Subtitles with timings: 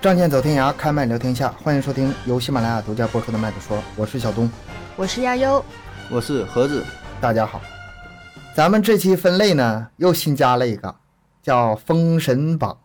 [0.00, 4.48] 仗剑走天涯，开麦聊天下，欢迎收听由喜马拉雅独家播出的《麦子说》，我是小东，
[4.94, 5.62] 我是亚优，
[6.08, 6.84] 我是盒子，
[7.20, 7.60] 大家好。
[8.54, 10.94] 咱们这期分类呢，又新加了一个，
[11.42, 12.78] 叫《封神榜》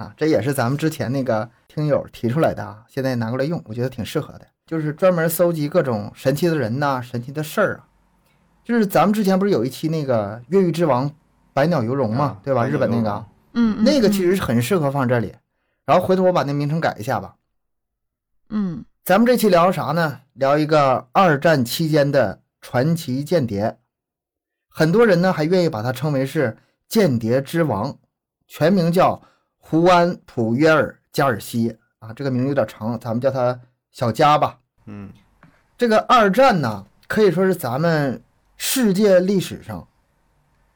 [0.00, 7.90] 啊，这也是咱们之前那个听友提出来的啊，现在拿过来用，我觉得挺适合的，就是专门搜集各种神奇的人呐、神奇的事儿啊。
[8.62, 11.10] 就是咱们之前不是有一期那个越狱之王
[11.52, 12.64] 百鸟游龙嘛，啊对吧？
[12.64, 15.34] 日本那个，嗯，嗯那个其实是很适合放这里。
[15.90, 17.34] 然后回头我把那名称改一下吧。
[18.48, 20.20] 嗯咱们这期聊啥呢？
[20.34, 23.76] 聊一个二战期间的传奇间谍，
[24.68, 27.98] 很多人呢还愿意把他称为是间谍之王，
[28.46, 29.20] 全名叫
[29.58, 33.58] 胡安·普约尔·加尔西啊，这个名字有点长，咱们叫他
[33.90, 34.60] 小加吧。
[34.86, 35.12] 嗯
[35.76, 38.22] 这个二战呢，可以说是咱们
[38.56, 39.88] 世界历史上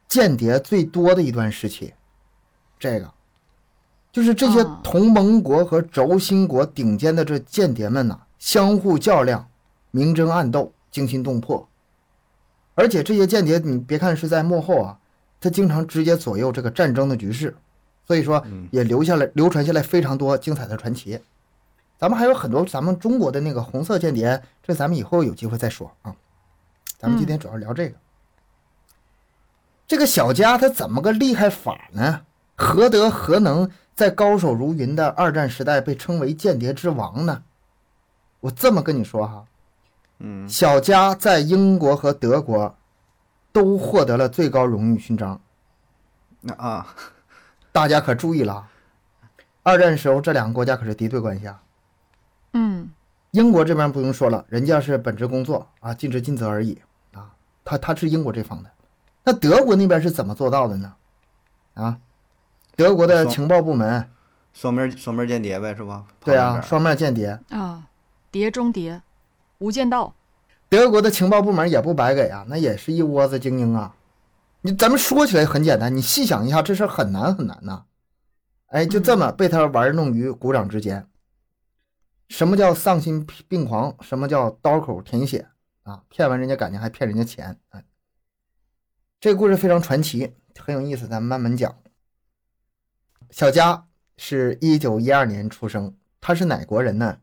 [0.08, 1.94] 间谍最多的一段时期。
[2.80, 3.13] 这个
[4.14, 9.48] 就是这些哦同盟国和轴心国顶尖的这间谍们呐、相互较量，
[9.90, 11.68] 明争暗斗，惊心动魄。
[12.76, 14.98] 而且这些间谍，你别看是在幕后啊，
[15.40, 17.56] 他经常直接左右这个战争的局势，
[18.06, 21.18] 所以说嗯也留下来流传下来非常多精彩的传奇。
[21.98, 26.14] 咱们还有很多咱们中国的那个红色间谍，这咱们以后有机会再说啊。
[26.96, 27.96] 咱们今天主要聊这个。
[29.88, 32.20] 这个小佳他怎么个厉害法呢？
[32.56, 37.42] 何德何能在高手如云的二战时代被称为间谍之王呢？
[38.40, 39.44] 我这么跟你说哈，
[40.18, 42.76] 嗯小佳在英国和德国
[43.52, 45.40] 都获得了最高荣誉勋章。
[46.40, 46.94] 那啊
[47.72, 48.68] 大家可注意了啊，
[49.62, 51.62] 二战时候这两个国家可是敌对关系啊。
[52.52, 52.90] 嗯
[53.30, 56.80] 英国这边不用说了，人家是本职工作啊，尽职尽责而已
[57.12, 57.34] 啊。
[57.64, 58.70] 他他是英国这方的，
[59.24, 60.94] 那德国那边是怎么做到的呢？
[61.74, 61.98] 啊，
[62.76, 64.10] 德国的情报部门，
[64.52, 66.04] 双面双面间谍呗是吧？
[66.20, 67.88] 对啊，双面间谍，啊，
[68.30, 69.00] 谍中谍，
[69.58, 70.14] 无间道，
[70.68, 73.94] 德国的情报部门也不白给啊，那也是一窝子精英啊。
[74.62, 77.84] 你咱们说起来很简单，你细想一下，这事儿很难很难呐。
[78.68, 81.06] 哎，就这么被他玩弄于股掌之间。
[82.28, 83.94] 什么叫丧心病狂？
[84.00, 85.46] 什么叫刀口舔血
[85.84, 86.02] 啊？
[86.08, 87.84] 骗完人家感情还骗人家钱，哎，
[89.20, 91.76] 这个故事非常传奇，很有意思，咱们慢慢讲。
[93.34, 97.18] 小佳是一九一二年出生，他是哪国人呢？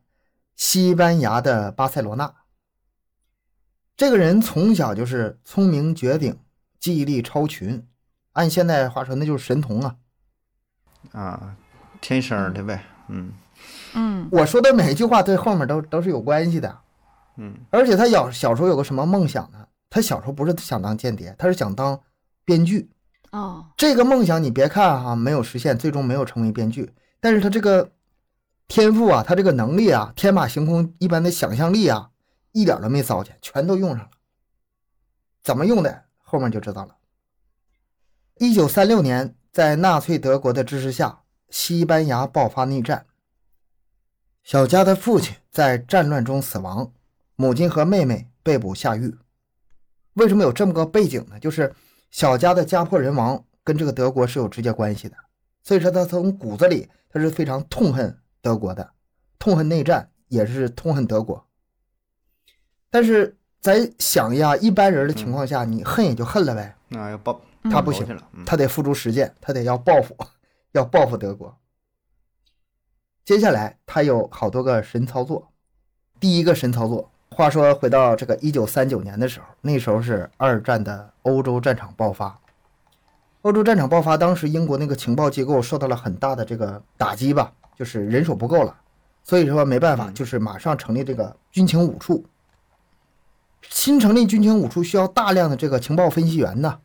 [0.58, 2.36] 西班牙的巴塞罗那。
[3.96, 6.38] 这个人从小就是聪明绝顶，
[6.82, 7.88] 记忆力超群，
[8.34, 9.96] 按现在话说那就是神童啊！
[11.14, 11.56] 啊，
[12.02, 13.32] 天生的呗，嗯
[13.94, 16.78] 嗯我说的每一句话对后面都都是有关系的。
[17.38, 19.66] 嗯而且他小小时候有个什么梦想呢？
[19.90, 22.02] 他小时候不是想当间谍，他是想当
[22.44, 22.92] 编剧。
[23.32, 27.92] 哦，这个梦想你别看哈、没有实现，最终没有成为编剧，但是他这个
[28.68, 32.12] 天赋啊，他这个能力啊，天马行空一般的想象力啊，
[32.52, 34.12] 一点都没糟践，全都用上了。
[35.42, 36.98] 怎么用的，后面就知道了。
[38.38, 43.06] 一九三六年，在纳粹德国的支持下，西班牙爆发内战。
[44.44, 46.92] 小佳的父亲在战乱中死亡，
[47.36, 49.16] 母亲和妹妹被捕下狱。
[50.16, 51.40] 为什么有这么个背景呢？
[51.40, 51.74] 就是
[52.12, 55.16] 小家的家破人亡跟这个德国是有直接关系的，
[55.64, 58.92] 所以说他从骨子里他是非常痛恨德国的，
[59.40, 61.48] 痛恨内战，也是痛恨德国。
[62.90, 68.06] 但是咱想一下，一般人的情况下，你恨也就恨了呗，那要报嗯他不行
[68.46, 70.18] 他得付诸实践，他得要报复，
[70.74, 71.58] 要报复德国。
[73.24, 75.54] 接下来他有好多个神操作，
[76.20, 82.38] 第一个神操作，话说回到这个一九三九年的时候，那时候是二战的欧洲战场爆发。
[83.44, 88.76] 欧洲战场爆发，当时英国那个情报机构受到了很大的这个打击吧，就是人手不够了，
[89.24, 92.26] 所以说没办法，嗯就是马上成立这个军情五处。
[93.70, 96.80] 新成立军情五处需要大量的这个情报分析员呢，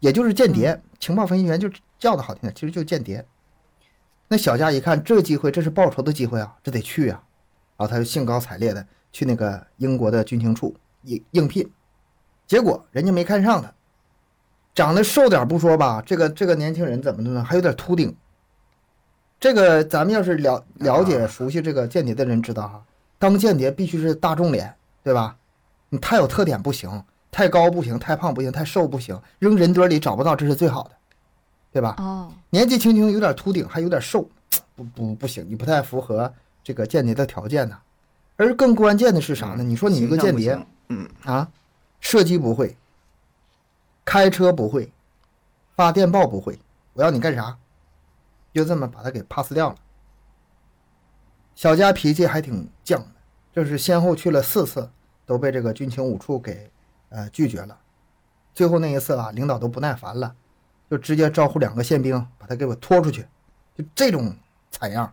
[0.00, 3.24] 也就是间谍，情报分析员就叫的好听点，其实就是间谍。
[4.26, 7.22] 那小佳一看这机会，这是报仇的机会啊，这得去啊，
[7.76, 11.70] 然后他就兴高采烈的去那个英国的军情处应应聘，
[12.46, 13.72] 结果人家没看上他，
[14.74, 17.42] 长得瘦点不说吧，这个这个年轻人怎么的呢？
[17.42, 18.14] 还有点秃顶。
[19.38, 22.84] 这个咱们要是了了解熟悉这个间谍的人知道哈，
[23.18, 25.36] 当间谍必须是大众脸，对吧？
[25.88, 30.90] 你太有特点不行，太高不行，太胖不行，太瘦不行，扔人堆里找不到，这是最好的，
[31.72, 31.96] 对吧？
[31.98, 34.28] 哦，年纪轻轻有点秃顶，还有点瘦，
[34.76, 36.32] 不不不行，你不太符合
[36.62, 37.78] 这个间谍的条件呢。
[38.40, 39.62] 而更关键的是啥呢？
[39.62, 40.58] 你说你一个间谍
[40.88, 41.52] 嗯啊，
[42.00, 42.74] 射击不会，
[44.02, 44.90] 开车不会，
[45.76, 46.58] 发电报不会，
[46.94, 47.58] 我要你干啥？
[48.54, 49.76] 就这么把他给 pass 掉了。
[51.54, 53.12] 小佳脾气还挺犟的，
[53.52, 54.88] 就是先后去了四次，
[55.26, 56.70] 都被这个军情五处给
[57.10, 57.78] 呃拒绝了。
[58.54, 60.34] 最后那一次啊，领导都不耐烦了，
[60.90, 63.26] 就直接招呼两个宪兵把他给我拖出去，
[63.76, 64.34] 就这种
[64.70, 65.12] 惨样。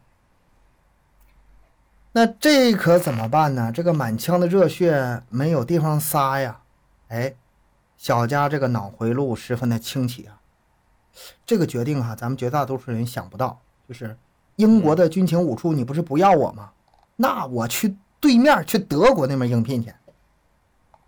[2.18, 3.72] 那这可怎么办呢？
[3.72, 6.62] 这个满腔的热血没有地方撒呀！
[7.10, 7.36] 哎，
[7.96, 10.42] 小佳这个脑回路十分的清奇啊。
[11.46, 14.18] 这个决定哈、咱们绝大多数人想不到，就是
[14.56, 16.72] 英国的军情五处，你不是不要我吗？
[17.18, 19.94] 那我去对面去德国那边应聘去。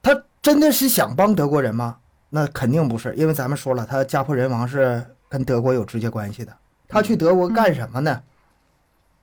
[0.04, 1.98] 他真的是想帮德国人吗？
[2.30, 6.56] 那肯定不是，因为咱们说了，他家破人亡是跟德国有直接关系的。
[6.88, 8.22] 他去德国干什么呢？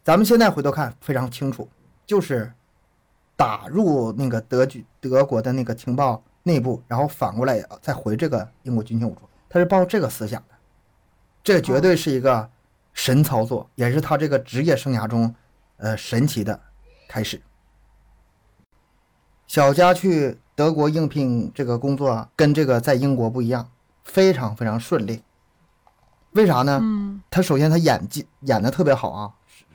[0.02, 1.68] 咱们现在回头看非常清楚，
[2.06, 2.52] 就是
[3.34, 10.54] 打入那个德军德国的那个情报内部，然后反过来再回这个英国军情五处，他是抱这个思想的。
[11.42, 12.48] 这绝对是一个
[12.92, 15.34] 神操作，也是他这个职业生涯中
[15.76, 16.60] 呃神奇的
[17.08, 17.42] 开始。
[19.46, 23.70] 小佳去德国应聘这个工作，跟这个在英国不一样，
[24.02, 25.22] 非常非常顺利。
[26.32, 26.80] 为啥呢？
[26.82, 29.34] 嗯他首先他演技演的特别好啊，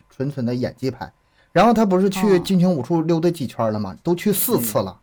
[0.10, 1.12] 纯纯的演技派。
[1.52, 3.96] 然后他不是去哦军情五处溜达几圈了吗？
[4.04, 4.98] 都去四次了，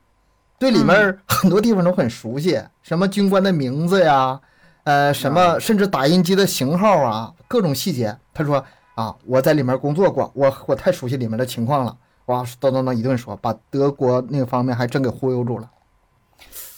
[0.59, 4.41] 对里面很多地方都很熟悉，什么军官的名字呀，
[4.85, 8.17] 呃，什么甚至打印机的型号啊，各种细节。
[8.33, 8.65] 他说
[8.95, 11.97] 啊，我在里面工作过，我我太熟悉里面的情况了。
[12.27, 15.71] 哇，叨叨叨一顿说，把德国那个方面还真给忽悠住了。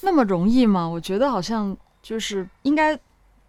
[0.00, 0.88] 那么容易吗？
[0.88, 2.98] 我觉得好像就是应该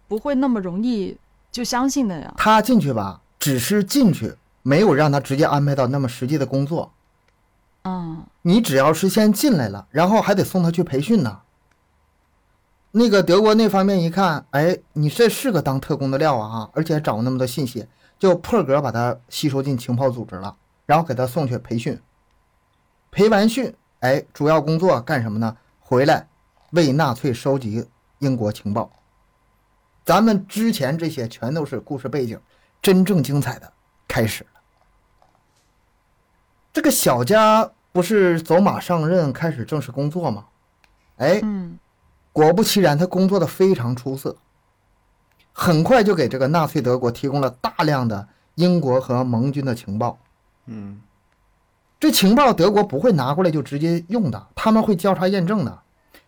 [0.08, 1.16] 不会那么容易
[1.50, 2.34] 就相信的呀。
[2.36, 6.92] 他进去吧，只是进去，没有让他直接安排到那么实际的工作。
[7.84, 11.40] 嗯你只要是先进来了，然后还得送他去培训呢。
[12.90, 17.86] 那个德国那方面一看，哎，你这是个当特工的料啊，而且还掌握那么多信息，
[18.18, 20.56] 就破格把他吸收进情报组织了，
[20.86, 21.98] 然后给他送去培训。
[23.10, 25.56] 培完训，哎，主要工作干什么呢？
[25.80, 26.28] 回来
[26.72, 27.86] 为纳粹收集
[28.18, 28.90] 英国情报。
[30.04, 32.38] 咱们之前这些全都是故事背景，
[32.82, 33.72] 真正精彩的
[34.06, 34.51] 开始了。
[36.72, 40.46] 这个小佳不是走马上任开始正式工作吗？
[41.16, 41.78] 哎，嗯
[42.32, 44.36] 果不其然，他工作的非常出色，
[45.52, 50.18] 很快就给这个纳粹德国提供了大量的英国和盟军的情报。
[50.66, 51.00] 嗯
[52.00, 55.78] 这情报德国不会拿过来就直接用的，他们会交叉验证的，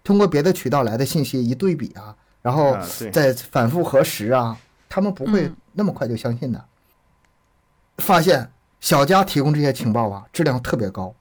[0.05, 2.77] 通过别的渠道来的信息一对比啊，然后
[3.11, 4.57] 再反复核实啊，
[4.89, 6.65] 他们不会嗯那么快就相信的。
[7.99, 8.53] 发现
[8.85, 11.15] 小佳提供这些情报啊，质量特别高，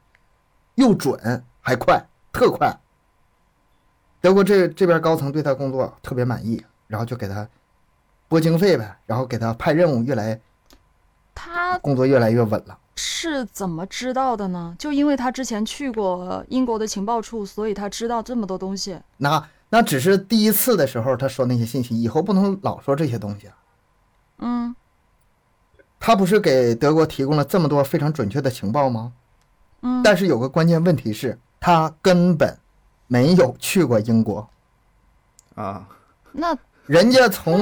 [0.76, 2.78] 又准还快，特快。
[4.20, 7.48] 德国这这边高层对他工作特别满意，然后就给他
[8.28, 10.38] 拨经费呗，然后给他派任务，越来
[11.34, 12.78] 他工作越来越稳了。
[12.98, 14.76] 是怎么知道的呢？
[14.78, 19.00] 就因为他之前去过英国的情报处，所以他知道这么多东西。
[19.16, 23.56] 那那只是第一次的时候他说那些信息，以后不能老说这些东西啊。
[24.40, 24.76] 嗯
[26.06, 29.14] 他不是给德国提供了这么多非常准确的情报吗？
[29.84, 32.58] 嗯，但是有个关键问题是，他根本
[33.08, 34.46] 没有去过英国。
[35.56, 35.88] 啊，
[36.34, 37.62] 那人家从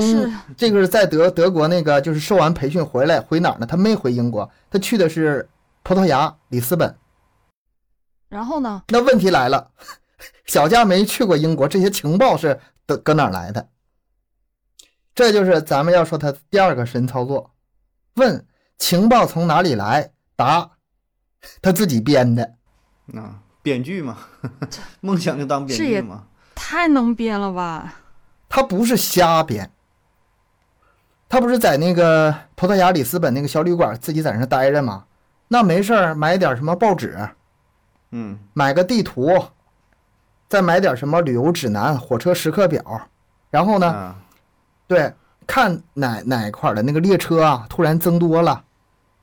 [0.57, 3.67] 这个是在德德国那个就是受完培训回来，回哪儿呢？
[3.67, 5.47] 他没回英国，他去的是
[5.83, 6.97] 葡萄牙里斯本。
[8.27, 8.81] 然后呢？
[8.87, 9.69] 那问题来了，
[10.47, 13.67] 小佳没去过英国，这些情报是搁搁哪儿来的？
[15.13, 17.50] 这就是咱们要说他第二个神操作。
[18.15, 18.45] 问
[18.77, 20.11] 情报从哪里来？
[20.35, 20.71] 答，
[21.61, 22.55] 他自己编的。
[23.13, 24.17] 啊，编剧嘛，
[25.01, 26.25] 梦想就当编剧嘛。
[26.55, 27.95] 太能编了吧？
[28.49, 29.71] 他不是瞎编，
[31.29, 35.05] 他不是在那个葡萄牙里斯本那个小旅馆自己在那待着吗？
[35.47, 37.29] 那没事儿买点什么报纸，
[38.11, 39.47] 嗯买个地图，
[40.49, 43.09] 再买点什么旅游指南、火车时刻表，
[43.49, 44.15] 然后呢，啊，
[44.87, 45.13] 对，
[45.47, 48.63] 看哪哪一块儿的那个列车啊突然增多了，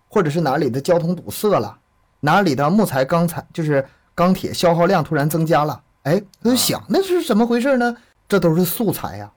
[0.09, 1.79] 或者是哪里的交通堵塞了，
[2.21, 7.97] 哪里的木材、钢材就是钢铁消耗量突然增加了，哎，他就想那是怎么回事呢？
[8.29, 9.33] 这都是素材呀、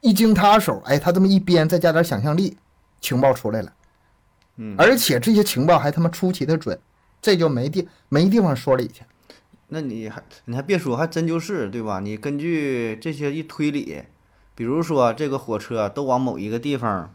[0.00, 2.58] 一经他手，哎，他这么一编，再加点想象力，
[3.00, 3.72] 情报出来了，
[4.56, 6.78] 嗯，而且这些情报还他妈出奇的准，
[7.22, 9.04] 这就没地没地方说理去。
[9.68, 12.00] 那你还你还别说，还真就是对吧？
[12.00, 14.02] 你根据这些一推理，
[14.58, 17.14] 比如说这个火车都往某一个地方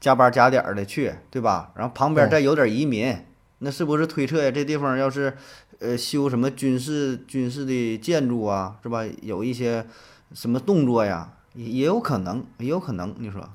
[0.00, 1.70] 加班加点儿的去，对吧？
[1.76, 3.16] 然后旁边再有点移民，
[3.58, 4.50] 那是不是推测呀？
[4.50, 5.36] 这地方要是
[5.78, 9.04] 呃修什么军事军事的建筑啊，是吧？
[9.22, 9.86] 有一些
[10.34, 13.14] 什么动作呀，也也有可能，也有可能。
[13.16, 13.48] 你说，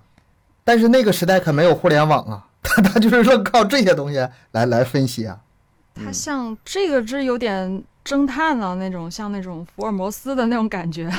[0.64, 5.42] 但是那个时代可没有互联网啊，他 他就是说靠这些东西来来分析啊。
[5.94, 11.12] 他像这个这有点侦探啊那种，像那种福尔摩斯的那种感觉，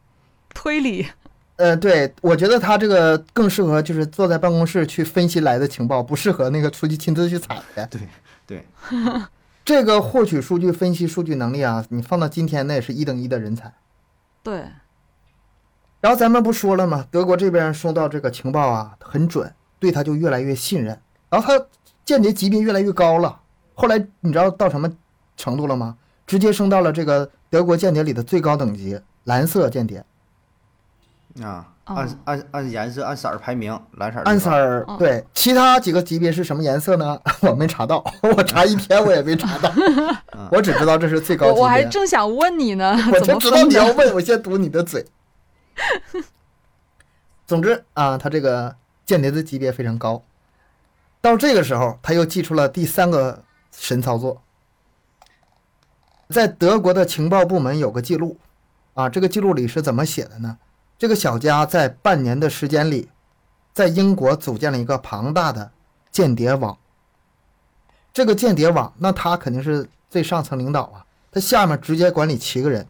[0.54, 1.06] 推理。
[1.60, 7.86] 呃，对，我觉得他这个更适合就是坐在办公室去分析来的情报，不适合那个出去亲自去采的。
[7.88, 8.00] 对
[8.46, 8.64] 对，
[9.62, 13.74] 这个获取数据、分析数据能力啊，你放到今天那也是一等一的人才。
[14.42, 14.64] 对，
[16.00, 17.04] 然后咱们不说了吗？
[17.10, 20.98] 德国这边收到这个情报啊很准，对他就越来越信任，
[21.28, 21.66] 然后他
[22.06, 23.38] 间谍级别越来越高了。
[23.74, 24.90] 后来你知道到什么
[25.36, 25.98] 程度了吗？
[26.26, 30.02] 直接升到了这个德国间谍里的最高等级——蓝色间谍。
[31.42, 37.18] 啊，哦按按按颜色按色儿排名，蓝色儿按色儿哦对，其他几个级别是什么颜色呢？
[37.42, 39.72] 我没查到，我查一天我也没查到，
[40.50, 41.60] 我只知道这是最高级别。
[41.60, 43.62] 我我还正想问你呢， 怎么我就知道？
[43.62, 45.06] 你要问，我先堵你的嘴。
[47.46, 50.22] 总之啊，他这个间谍的级别非常高。
[51.20, 54.42] 到这个时候，他又祭出了第三个神操作。
[56.28, 58.38] 在德国的情报部门有个记录，
[58.94, 60.58] 啊，这个记录里是怎么写的呢？
[61.00, 63.08] 这个小家在半年的时间里，
[63.72, 65.72] 在英国组建了一个庞大的
[66.12, 66.76] 间谍网。
[68.12, 72.86] 这个间谍网，那他肯定是最上层领导啊，他下面直接管理七个人，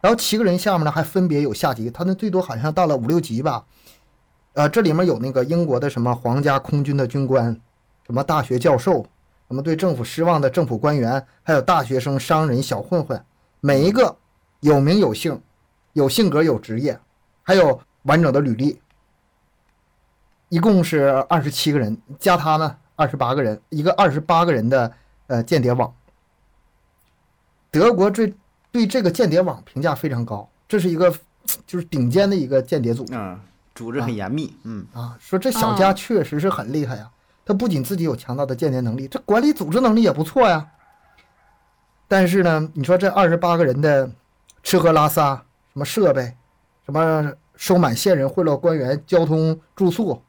[0.00, 3.64] 然后七个人下面呢还分别有下级，他那最多好像到了五六级吧。
[4.52, 7.60] 呃，这里面有那个英国的什么皇家空军的军官，
[8.06, 9.04] 什么大学教授，
[9.48, 13.24] 什么对政府失望的政府官员，还有大学生、商人、小混混，
[13.58, 14.16] 每一个
[14.60, 15.42] 有名有姓，
[15.94, 17.00] 有性格有职业，
[17.44, 18.80] 还有完整的履历。
[20.48, 24.92] 一共是二十七个人，加他呢二十八个人，一个二十八个人的
[25.28, 25.94] 呃间谍网。
[27.70, 28.34] 德国对
[28.70, 31.12] 对这个间谍网评价非常高，这是一个
[31.66, 33.38] 就是顶尖的一个间谍组嗯，
[33.74, 35.16] 组织很严密，嗯啊。
[35.18, 37.10] 说这小家确实是很厉害呀，
[37.44, 40.68] 他不仅自己有强大的间谍能力，这管理组织能力也不错呀。
[42.06, 44.08] 但是呢，你说这二十八个人的
[44.62, 45.34] 吃喝拉撒、
[45.72, 46.36] 什么设备、
[46.84, 50.22] 什么收买线人、贿赂官员、交通住宿，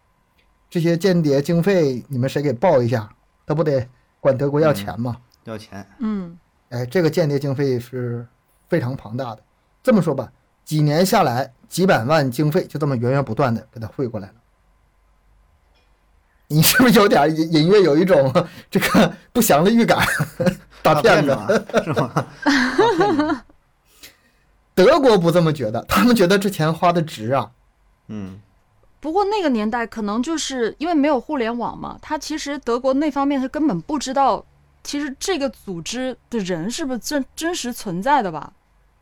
[0.69, 3.09] 这些间谍经费，你们谁给报一下？
[3.45, 3.87] 他不得
[4.19, 5.17] 管德国要钱吗？
[5.43, 6.37] 要钱，嗯，
[6.69, 8.25] 哎，这个间谍经费是
[8.67, 9.43] 非常庞大的。
[9.83, 10.31] 这么说吧，
[10.63, 14.33] 几年下来，几百万经费就这么源源不断的给他汇过来了。
[16.47, 18.31] 你是不是有点隐隐约有一种
[18.69, 19.97] 这个不祥的预感？
[20.83, 22.27] 大骗子，是吧？
[24.75, 27.49] 德国不这么觉得，他们觉得这钱花的值啊。
[28.07, 28.39] 嗯
[28.99, 34.43] 不过那个年代可能就是因为没有互联网嘛，他其实德国那方面他根本不知道，
[34.83, 38.51] 其实这个组织的人是不是真真实存在的吧？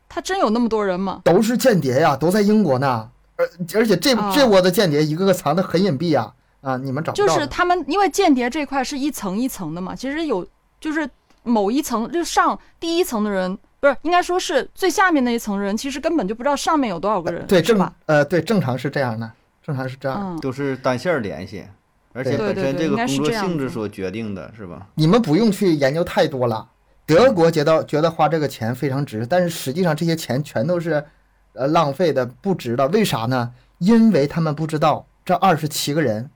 [0.08, 1.22] 他真有那么多人吗？
[1.24, 3.10] 都是间谍呀，都在英国呢。
[3.36, 7.26] 而而且这啊这窝的间谍一个个藏的很隐蔽呀，啊，你们找不就。
[7.28, 10.46] 是他们因为间谍这块是一层一层的嘛，其实有
[10.78, 11.08] 就是
[11.42, 17.92] 某一层就上第一层的人，不是应该说是最下面那一层人，其实根本就不知道上面有多少个人，对正？
[18.06, 19.30] 呃对正常是这样的，
[19.62, 21.66] 正常是这样都是单线联系，
[22.14, 24.86] 而且本身这个对对应该是工作性质所决定的，是吧？
[24.94, 26.66] 你们不用去研究太多了。
[27.04, 31.04] 德国觉得觉得花这个钱非常值，但是实际上这些钱全都是，
[31.52, 32.88] 呃，浪费的，不值的。
[32.88, 33.52] 为啥呢？
[33.76, 36.30] 因为他们不知道这二十七个人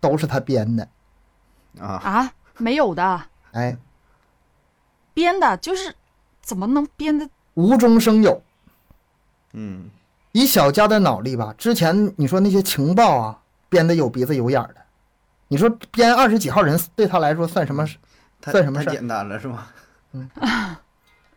[0.00, 0.88] 都是他编的，
[1.78, 3.20] 啊，啊，没有的，
[3.52, 3.76] 哎，
[5.12, 5.94] 编的，就是
[6.46, 7.28] 怎么能编的？
[7.54, 8.40] 无中生有。
[9.52, 9.90] 嗯
[10.30, 13.38] 以小佳的脑力吧，之前你说那些情报啊，
[13.68, 14.76] 编的有鼻子有眼儿的，
[15.48, 17.84] 你说编二十几号人对他来说算什么
[18.44, 19.72] 算什么事儿太简单了，是吧？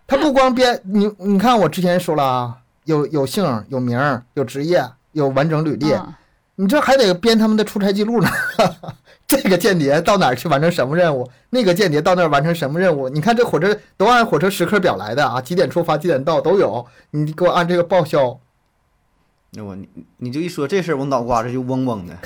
[0.05, 6.13] 他不光编 你，你看我之前说了啊，有有姓、有名儿、有职业、有完整履历，嗯
[6.55, 8.29] 你这还得编他们的出差记录呢。
[9.29, 11.29] 这个间谍到哪儿去完成什么任务？
[11.51, 13.07] 那个间谍到那儿完成什么任务？
[13.09, 16.83] 你看这火车都按火车时刻表来的啊，几点出发，几点到都有。
[17.11, 18.39] 你给我按这个报销。
[19.51, 22.17] 那 我你你就一说这事儿，我脑瓜子就嗡嗡的，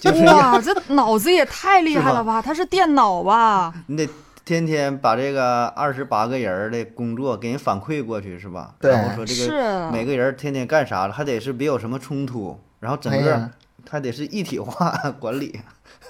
[0.00, 2.40] 就 是哇，这脑子也太厉害了吧？
[2.40, 3.74] 他是电脑吧？
[3.86, 4.08] 你得
[4.46, 8.74] 天天把这个二十八个人的工作给人反馈过去，是吧？
[8.80, 13.50] 对然后说这个是每个人天天干啥了，还得是别有什么冲突，然后整个
[13.90, 15.60] 还得是一体化管理，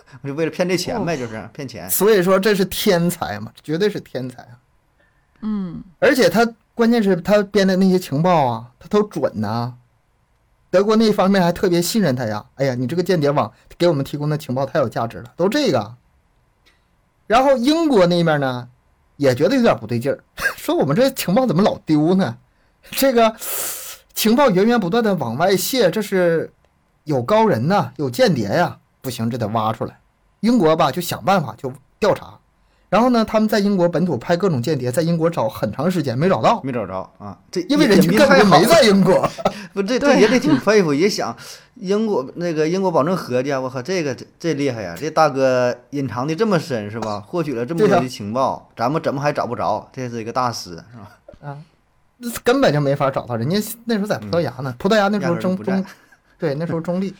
[0.25, 1.88] 就为了骗这钱呗，就是骗钱。
[1.90, 4.59] 所以说这是天才嘛，绝对是天才啊！
[5.40, 9.75] 嗯，而且他关键是他编的那些情报啊，他都准呐、
[10.71, 12.45] 德国那方面还特别信任他呀。
[12.57, 15.95] 哎呀，你这个间谍网给我们提供的情报太有价值了，都这个。
[17.26, 18.69] 然后英国那边呢，
[19.17, 20.25] 也觉得有点不对劲儿，
[20.57, 22.38] 说我们这情报怎么老丢呢？
[22.90, 23.37] 这个
[24.14, 26.50] 情报源源不断的往外泄，这是
[27.05, 29.99] 有高人呐，有间谍呀，不行，这得挖出来。
[30.40, 32.38] 英国吧就想办法就调查，
[32.88, 39.28] 然后呢，他们在英国本土派各种间谍，在英国找很长时间没找到，没找着啊，这因为人家民根本就没在英国。
[39.75, 41.37] 不，这 这对也得挺佩服，也想
[41.75, 47.21] 英国那个英国保证合计啊，我靠，这个这这厉害呀，这大哥隐藏的这么深是吧？
[47.26, 49.88] 获取了这么多的情报，咱们怎么还找不着？
[49.93, 51.19] 这是一个大师是吧？
[51.43, 51.59] 啊，
[52.19, 55.85] 那根本就没法找到人家那时候在葡萄牙呢，葡萄牙那时候中中，
[56.38, 57.12] 对，那时候中立。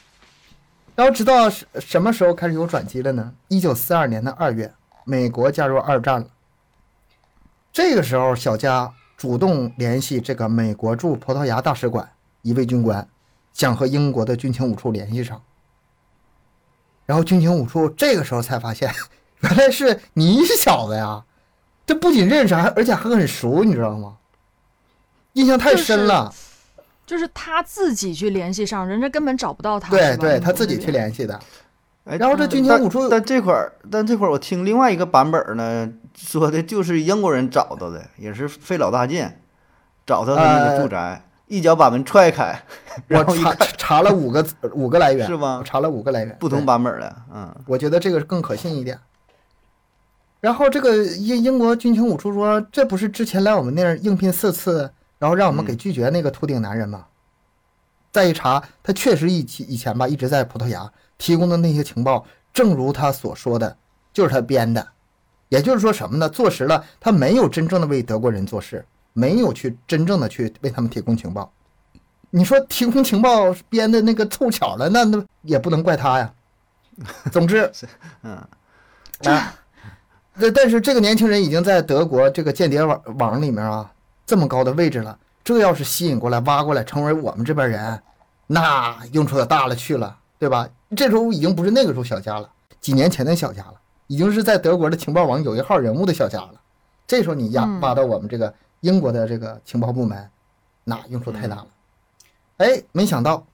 [0.99, 3.33] 然后直到什什么时候开始有转机了呢？
[3.47, 4.75] 一九四二年的二月，
[5.05, 6.27] 美国加入二战了。
[7.73, 12.11] 这个时候，小佳主动联系这个美国驻葡萄牙大使馆
[12.43, 13.09] 一位军官，
[13.53, 15.41] 想和英国的军情五处联系上。
[17.07, 18.93] 然后军情五处这个时候才发现，
[19.43, 21.25] 原来是你小子呀！
[21.87, 24.17] 这不仅认识，还而且还很熟，你知道吗？
[25.35, 26.25] 印象太深了。
[26.25, 26.48] 就是
[27.33, 29.91] 他自己去联系上，人家根本找不到他。
[29.91, 30.91] 对对，他自己去。
[30.91, 31.39] 联系的。
[32.05, 39.31] 哎，然后这军情五处但这块儿，但这块儿我听另外一个版本呢，说的就是英国人找到的，也是费老大劲，
[40.07, 42.59] 找到他那个呃住宅，一脚把门踹开，
[43.11, 48.99] 我查然后查查了五个五个来源，是吗查了五个来源，不同版本的，嗯我觉得这个更可信一点。
[50.41, 57.07] 然后这个英英国军情五处说，这不是之前来我们那儿应聘四次，然后让我们给拒绝那个秃顶男人嘛？
[58.11, 63.77] 再一查，他确实以以前吧一直在葡萄牙提供的那些情报，正如他所说的，
[64.13, 64.89] 就是他编的。
[65.49, 66.29] 也就是说什么呢？
[66.29, 71.53] 坐实了他没有真正的为德国人做事，没有去真正的去为他们提供情报。
[72.31, 76.33] 你说提供情报编的那个凑巧了，那那也不能怪他呀。
[77.33, 77.71] 总之，
[78.23, 78.37] 嗯，
[79.25, 79.55] 啊，
[80.39, 83.91] 这但是这个年轻人已经在德国这个间谍网网里面啊
[84.29, 88.03] 这么高的位置了，这要是吸引过来挖过来成为我们这边人，
[88.47, 90.69] 那用处可大了去了，对吧？
[90.95, 93.75] 这时候已经不是那个时候小家了，几年前的小家了，
[94.07, 96.61] 已经是在德国的情报网有一号人物的小家了。
[97.07, 100.29] 这时候你压嗯挖到我们这个英国的这个情报部门，
[100.85, 101.67] 那用处太大了。
[102.59, 103.47] 哎，没想到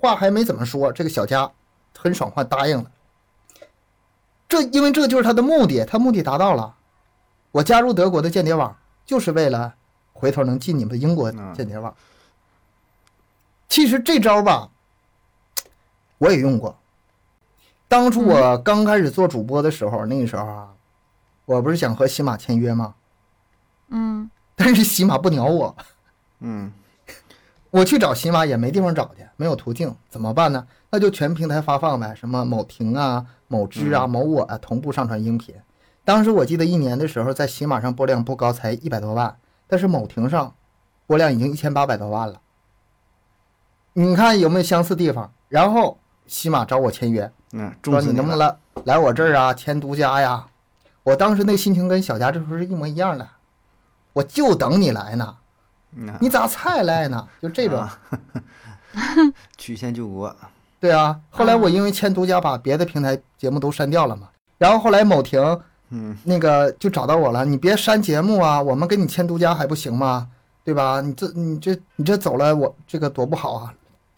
[0.00, 1.50] 话还没怎么说，这个小家
[1.98, 2.88] 很爽快答应了。
[4.48, 6.76] 这因为这就是他的目的，他目的达到了。
[7.50, 9.74] 我加入德国的间谍网，就是为了
[10.12, 11.94] 回头能进你们的英国嗯间谍网。
[13.68, 14.70] 其实这招吧，
[16.18, 16.78] 我也用过。
[17.88, 20.74] 当初我刚开始做主播的时候，那个时候啊，
[21.44, 22.94] 我不是想和喜马签约吗？
[23.88, 25.76] 嗯， 但是喜马不鸟我，
[26.40, 26.72] 嗯，
[27.70, 30.66] 我去找喜马也没地方找去，没有途径，怎么办呢？
[30.90, 35.54] 那就全平台发放呗，什么某听啊、某知啊、某我啊，同步上传音频。
[36.06, 40.54] 当时我记得一年的时候，在喜马上播量不高，才一百多万，但是某听上
[41.04, 42.40] 播量已经一千八百多万了。
[43.94, 45.32] 你看有没有相似地方？
[45.48, 47.32] 然后喜马找我签约，
[47.82, 50.46] 说你能不能来来我这儿啊，签独家呀？
[51.02, 53.28] 我当时那心情跟小佳这时候是一模一样的，
[54.12, 55.36] 我就等你来呢，
[56.20, 57.26] 你咋才来呢？
[57.42, 57.80] 就这种。
[57.82, 57.98] 啊
[59.58, 60.34] 曲线救国，
[60.78, 64.28] 对啊，后来我因为签独家，把别的平台节目都删掉了嘛。
[64.56, 70.28] 然后后来某婷嗯那个就找到我了，你别删节目啊，我们给你签独家还不行吗？
[70.64, 71.00] 对吧？
[71.00, 73.72] 你这你这你这走了，我这个多不好啊，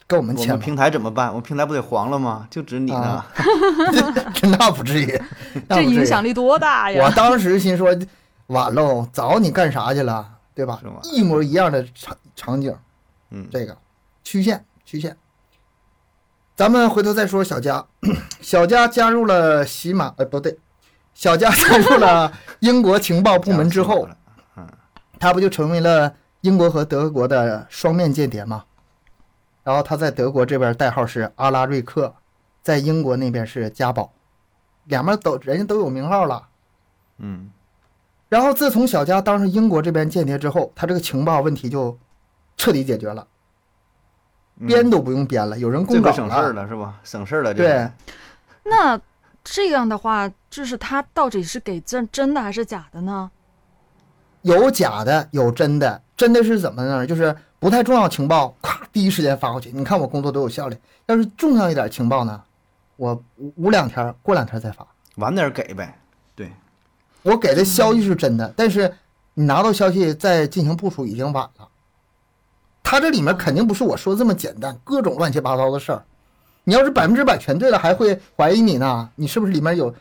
[0.06, 0.48] 跟我们签。
[0.48, 1.28] 我们平台怎么办？
[1.28, 2.46] 我们平台不得黄了吗？
[2.50, 3.26] 就指你呢啊，
[4.58, 5.22] 那不至于，
[5.68, 7.10] 那这不至于影响力多大呀我？
[7.10, 7.94] 当时心说，
[8.46, 10.26] 晚喽，找你干啥去了？
[10.54, 10.80] 对吧？
[11.04, 12.74] 一模一样的场场景，
[13.30, 13.76] 嗯，这个
[14.24, 15.16] 曲线曲线。
[16.56, 17.84] 咱们回头再说小佳，
[18.40, 20.58] 小佳加入了喜马，呃，不对，
[21.18, 24.16] 小佳加入了英国情报部门之后，了，
[25.18, 28.64] 他不就成为了英国和德国的双面间谍吗？
[29.64, 32.14] 然后他在德国这边代号是阿拉瑞克，
[32.62, 34.12] 在英国那边是加宝，
[34.84, 36.46] 两边都人家都有名号了。
[37.16, 37.50] 嗯。
[38.28, 41.98] 然后自从小佳当上英国这边间谍之后，他这个情报问题就
[42.56, 43.26] 彻底解决了，
[44.60, 44.68] 嗯。
[44.68, 46.14] 编都不用编了，有人这供稿了。
[46.14, 47.00] 省事儿了是吧？
[47.02, 47.90] 省事儿了，这对，
[48.62, 49.00] 那
[49.42, 53.30] 这样的话，就是他到底是给真真的还是假的呢？
[54.42, 56.00] 有假的，有真的。
[56.16, 57.06] 真的是怎么呢？
[57.06, 59.70] 就是不太重要情报，咵第一时间发过去。
[59.72, 60.76] 你看我工作多有效率。
[61.06, 62.42] 要是重要一点情报呢，
[62.96, 64.86] 我捂捂两天，过两天再发。
[65.16, 65.96] 晚点给呗。
[66.34, 66.52] 对，
[67.22, 68.92] 我给的消息是真的，但是
[69.34, 71.68] 你拿到消息再进行部署已经晚了。
[72.82, 76.04] 他这里面肯定不是我说这么简单，各种乱七八糟的事儿。
[76.64, 79.10] 你要是百分之百全对了，还会怀疑你呢。
[79.14, 79.94] 你是不是里面有，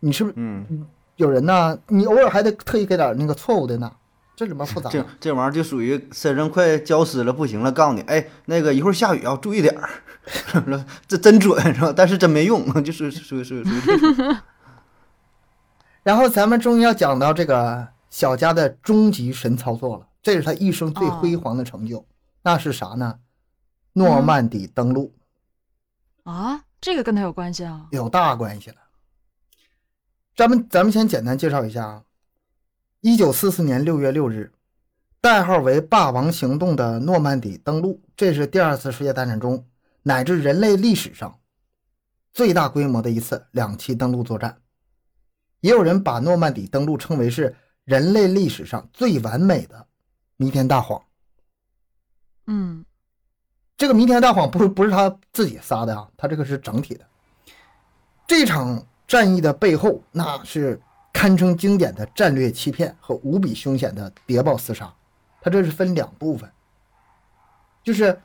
[0.00, 1.78] 你是不是嗯有人呢？
[1.88, 3.92] 你偶尔还得特意给点那个错误的呢。
[4.36, 5.04] 这怎么复杂这？
[5.18, 9.90] 这玩意儿就属于身上快浇湿了，不行了，告诉你，哎，那个一会儿下雨啊，注意点儿，
[11.08, 11.92] 这真准是吧？
[11.96, 14.36] 但是真没用， 就是属于属于属于这种。
[16.04, 22.06] 然后咱们终于要讲到这个小佳的终极神操作了，这是他一生最辉煌的成就，
[22.42, 23.18] 那是啥呢？
[23.94, 25.12] 诺曼底登陆、
[26.22, 27.86] 啊，这个跟他有关系啊？
[27.90, 28.76] 有大关系了。
[30.38, 32.04] 咱们咱们先简单介绍一下啊，
[33.00, 34.52] 一九四四年六月六日，
[35.20, 39.66] 代号为“霸王行动”的诺曼底登陆，这是第二次世界大战中
[40.04, 41.40] 乃至人类历史上
[42.32, 44.56] 最大规模的一次两栖登陆作战。
[45.58, 49.88] 也有人把诺曼底登陆称为是人类历史上最完美的
[50.36, 51.02] 弥天大谎。
[52.46, 52.84] 嗯
[53.76, 57.04] 这个弥天大谎不是不是他自己撒的啊，他这个是整体的。
[58.28, 60.80] 这场战役的背后，那是
[61.12, 64.92] 堪称经典的战略欺骗和无比凶险的谍报厮杀。
[65.40, 66.48] 它这是分两部分，
[67.82, 68.20] 就是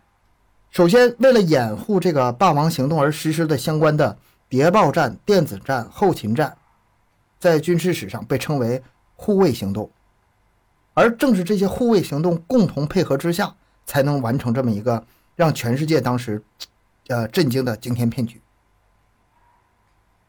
[0.69, 4.17] 首先为了掩护这个霸王行动而实施的相关的
[4.49, 6.57] 谍报战、电子战、后勤战，
[7.39, 8.83] 在军事史上被称为
[9.15, 9.89] 护卫行动。
[10.93, 15.03] 而正是这些护卫行动共同配合之下，才能完成这么一个
[15.35, 16.43] 让全世界当时，
[17.07, 18.39] 呃震惊的惊天骗局。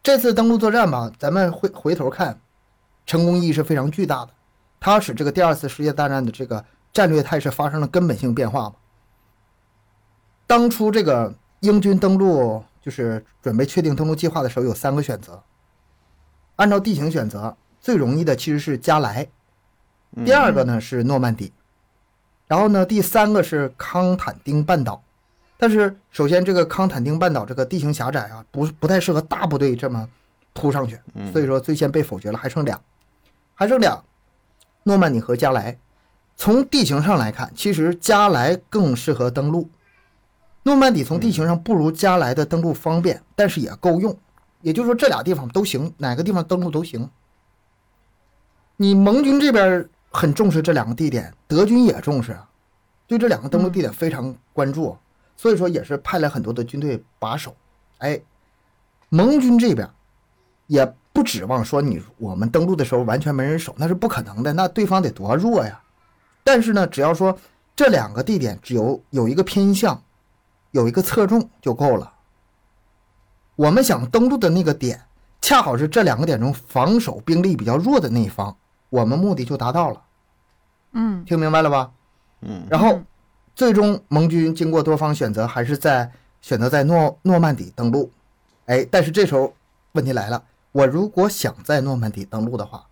[0.05, 2.38] 这次登陆作战吧，咱们回回头看，
[3.07, 4.33] 成功意义是非常巨大的，
[4.79, 6.62] 它使这个第二次世界大战的这个
[6.93, 8.75] 战略态势发生了根本性变化嘛。
[10.47, 15.43] 当初这个英军登陆就是准备确定登陆计划的时候，有三个选择。
[16.57, 19.27] 按照地形选择，最容易的其实是加莱，
[20.23, 21.51] 第二个呢是诺曼底，
[22.47, 25.03] 然后呢第三个是康坦丁半岛。
[25.57, 30.09] 但是首先这个康坦丁半岛这个地形狭窄啊，不不太适合大部队这么
[30.53, 30.99] 突上去，
[31.33, 32.81] 所以说最先被否决了，还剩俩，
[33.55, 34.03] 还剩俩，
[34.83, 35.79] 诺曼底和加莱。
[36.37, 39.71] 从地形上来看，其实加莱更适合登陆。
[40.64, 44.17] 诺曼底从地形上不如加莱的登陆方便，但是也够用。
[44.61, 47.09] 也就是说，这俩地方都行，哪个地方登陆都行。
[48.77, 52.49] 你盟军这边很重视这两个地点，德军也重视啊，
[53.07, 54.97] 对这两个登陆地点非常关注，
[55.37, 57.55] 所以说也是派了很多的军队把守。
[57.99, 58.20] 哎，
[59.09, 59.88] 盟军这边
[60.66, 65.81] 也不指望说你我们登陆的时候完全没人守，那是不可能的，那对方得多弱呀。
[66.42, 67.38] 但是呢，只要说
[67.75, 70.03] 这两个地点只有有一个偏向，
[70.73, 72.12] 有一个侧重就够了。
[73.57, 75.01] 我们想登陆的那个点，
[75.40, 78.57] 恰好是这两个点中防守兵力比较弱的那一方，
[78.90, 80.03] 我们目的就达到了。
[80.92, 81.90] 嗯听明白了吧？
[82.42, 83.01] 嗯然后，
[83.55, 88.11] 最终盟军经过多方选择，还是在选择在诺诺曼底登陆。
[88.67, 89.55] 哎，但是这时候
[89.93, 92.87] 问题来了，我如果想在诺曼底登陆的话，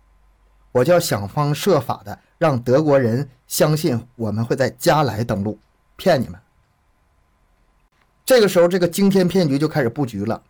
[0.71, 5.59] 我就要想方设法的让德国人相信我们会在加莱登陆，
[5.97, 6.39] 骗你们。
[8.25, 10.41] 这个时候，这个惊天骗局就开始布局了。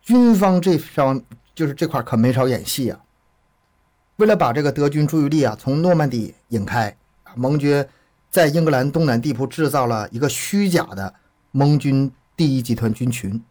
[0.00, 1.20] 军方这方
[1.54, 3.00] 就是这块可没少演戏啊。
[4.16, 6.96] 为了把这个德军注意力啊从诺曼底引开，
[7.34, 7.84] 盟军
[8.36, 11.14] 在英格兰东南地铺制造了一个虚假的
[11.52, 13.42] 盟军第一集团军群，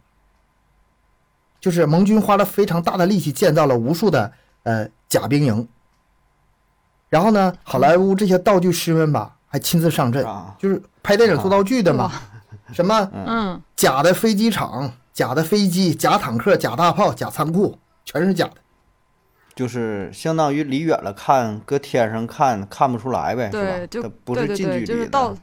[1.58, 5.68] 就是盟军花了非常大的力气建造了无数的呃假兵营。
[7.08, 12.12] 然后呢，好莱坞这些道具师们吧，还亲自上阵，啊就是拍电影做道具的嘛，
[12.72, 18.54] 什么嗯假的飞机场、假的飞机、假坦克、假大炮、假仓库，全是假的。
[19.56, 23.86] 就是相当于离远了看，搁天上看看不出来呗，对，是吧？
[23.86, 25.34] 就它不是近距离的就是道，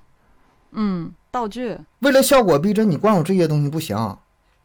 [0.72, 3.98] 嗯，道具，为了效果逼真，你光有这些东西不行。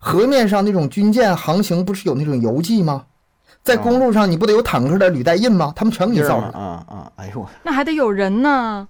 [0.01, 3.07] 河面上那种军舰航行不是有那种游记吗？
[3.65, 5.73] 在公路上你不得有坦克的履带印吗？
[5.75, 6.51] 他们全给你造上。
[6.51, 7.13] 啊啊！
[7.17, 8.87] 哎呦我，那还得有人呢。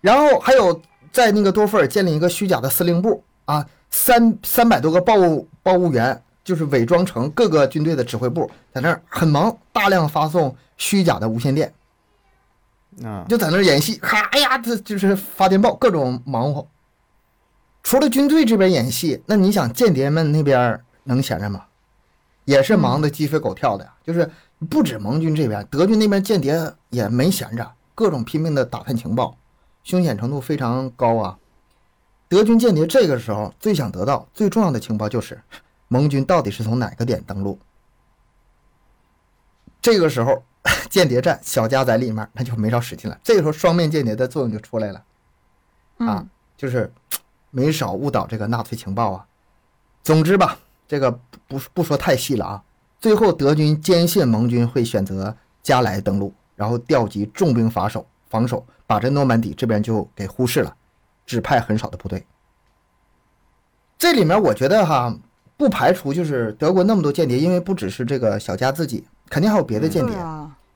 [0.00, 11.72] 然后还有在那个多弗尔建立一个虚假的司令部啊，三三百多个报务报务员，就是伪装成各个军队的指挥部，在那儿很忙，大量发送虚假的无线电，
[13.02, 16.68] 啊，就在那儿演戏，哈哎呀，这就是发电报，各种忙活。
[17.82, 21.64] 除了军队这边演戏，那你想间谍们那边能闲着吗？
[22.44, 23.94] 也是忙得鸡飞狗跳的呀。
[24.04, 24.30] 就是
[24.68, 29.36] 不止盟军这边，德军那边间谍也没闲着，各种拼命的打探情报，
[29.82, 31.38] 凶险程度非常高啊。
[32.28, 35.40] 德军间谍这个时候最想得到最重要的情报就是
[35.94, 37.56] 盟军到底是从哪个点登陆。
[39.80, 40.42] 这个时候，
[40.90, 43.16] 间谍战小家在里面那就没少使劲了。
[43.22, 44.98] 这个时候双面间谍的作用就出来了。
[45.98, 46.92] 啊嗯，就是
[47.52, 49.24] 没少误导这个纳粹情报啊。
[50.02, 52.64] 总之吧，这个不不不说太细了啊。
[52.98, 60.74] 最后德军坚信盟军会选择加莱登陆，然后调集重兵防守，防守把这诺曼底这边就给忽视了，
[61.24, 62.26] 只派很少的部队。
[63.96, 65.16] 这里面我觉得哈，
[65.56, 70.14] 不排除就是德国那么多间谍，因为不只是这个小加自己，肯定还有别的间谍，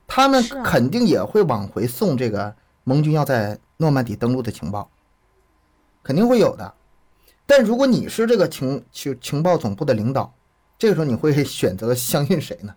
[0.07, 4.89] 他们肯定也会往回送这个盟军要在诺曼底登陆的情报，
[6.01, 6.73] 肯定会有的。
[7.45, 10.33] 但如果你是这个情情情报总部的领导，
[10.77, 12.73] 这个时候你会 选择相信谁呢？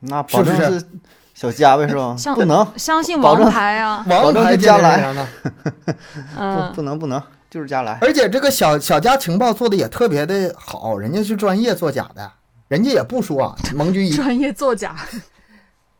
[0.00, 0.86] 那保证是不是是
[1.34, 2.16] 小加呗，是吧？
[2.34, 5.12] 不能，相信王牌啊，王证牌间谍是加来？
[5.14, 5.92] 不
[6.36, 7.98] 嗯，不能不能，就是加来。
[8.00, 12.32] 而且这个小小家情报做的也特别的好，人家是专业做假的，
[12.68, 14.96] 人家也不说啊 盟军一，专业做假，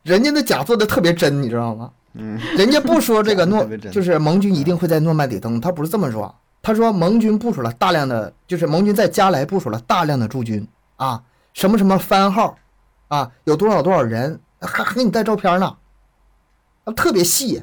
[0.02, 1.90] 人家的假做的特别真，你知道吗？
[2.14, 12.56] 嗯，人家不说这个诺 特别真就是盟军一定会在诺曼底登陆，他不是这么说，他说盟军部署了大量的，就是盟军在加莱部署了大量的驻军啊，什么什么番号
[13.08, 15.76] 啊，有多少多少人，还还给你带照片呢，
[16.84, 17.62] 啊，特别细。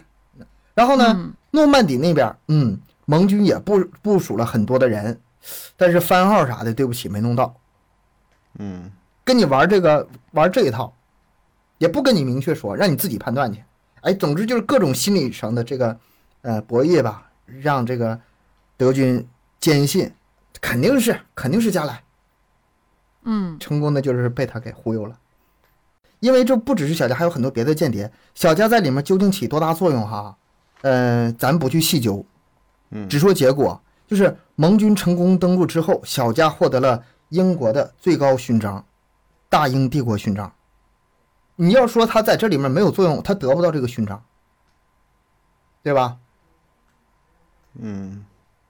[0.74, 5.22] 然后呢，嗯诺曼底那边，嗯，盟军也部部署了很多的人，
[5.78, 7.56] 但是番号啥的，对不起，没弄到，
[8.58, 8.92] 嗯，
[9.24, 10.94] 跟你玩这个玩这一套，
[11.78, 13.64] 也不跟你明确说，让你自己判断去。
[14.02, 16.00] 哎，总之就是各种心理上的这个
[16.42, 18.20] 呃博弈吧，让这个
[18.78, 19.28] 德军
[19.60, 20.12] 坚信
[20.60, 22.04] 肯定是肯定是加莱，
[23.24, 25.18] 嗯，成功的就是被他给忽悠了。
[26.22, 28.12] 因为这不只是小加，还有很多别的间谍。
[28.34, 30.38] 小加在里面究竟起多大作用哈？
[30.82, 32.26] 呃，咱不去细究，
[32.96, 38.86] 嗯只说结果，就是盟军成功登陆之后，小加获得了英国的最高勋章——
[39.50, 40.52] 大英帝国勋章。
[41.58, 44.24] 你要说他在这里面没有作用，他得不到这个勋章，
[45.84, 46.18] 对吧？
[47.80, 48.26] 嗯，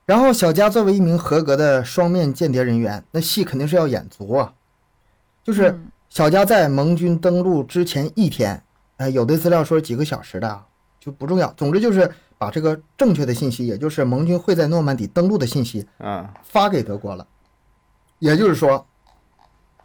[0.05, 4.53] 然后小加作为一名合格的双面间谍人员，那戏肯定是要演足啊。
[5.43, 8.63] 就是嗯小加在盟军登陆之前一天，
[8.97, 10.65] 呃，有的资料说几个小时的啊，
[11.05, 11.53] 就不重要。
[11.53, 17.27] 总之就是把这个正确的信息，也就是盟军会在诺曼底登陆的信息嗯，发给德国了。
[18.17, 18.87] 也就是说，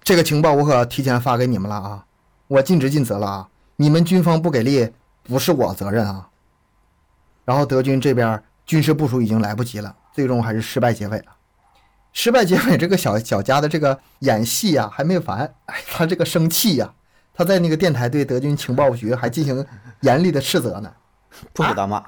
[0.03, 2.07] 这个情报我可提前发给你们了啊，
[2.49, 4.91] 我尽职尽责了啊，你们军方不给力
[5.23, 6.29] 不是我责任啊。
[7.45, 11.27] 然后德军这边军事部署已经来不及了，最终还是失败结尾了。
[12.13, 16.93] 失败结尾，这个小小家的这个演戏呀、还没完，哎，他这个生气呀、
[17.35, 19.65] 他在那个电台对德军情报局还进行
[20.01, 20.93] 严厉的斥责呢。
[21.53, 22.03] 破口大骂。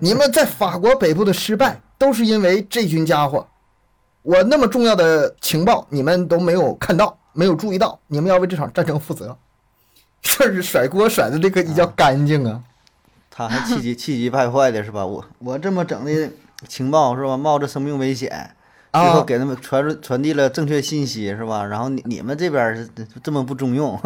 [0.00, 3.46] 你们在法国北部的失败，都是因为这群家伙。
[4.22, 9.36] 我那么重要的情报，你们都没有看到，没有注意到，你们要为这场战争负责。
[10.20, 12.60] 这是甩锅甩的这个比较干净啊！
[13.30, 15.06] 他还气急气急败坏的是吧？
[15.06, 16.30] 我我这么整的
[16.66, 17.36] 情报是吧？
[17.36, 18.50] 冒着生命危险，
[18.92, 21.64] 最后啊，给他们传传递了正确信息是吧？
[21.64, 22.90] 然后你你们这边
[23.22, 23.98] 这么不中用，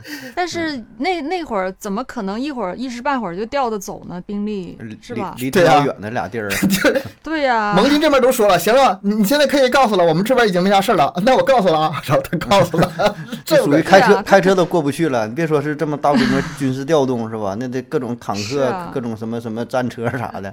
[0.34, 4.20] 但是那那会儿怎么可能一会儿一时半会儿就调得走呢？
[4.26, 5.34] 兵力离是吧？
[5.36, 6.50] 离离对啊挺老远的俩地儿，
[7.22, 11.12] 对呀、盟军这边都说了，行了，你你现在可以告诉了，我们这边已经没啥事儿了。
[11.24, 12.92] 那我告诉了啊，然后他告诉了，
[13.44, 15.26] 这这个属于开车、啊开车都过不去了。
[15.28, 17.54] 你别说是这么大规模军事调动是吧？
[17.58, 20.52] 那得各种坦克、啊各种什么什么战车啥的，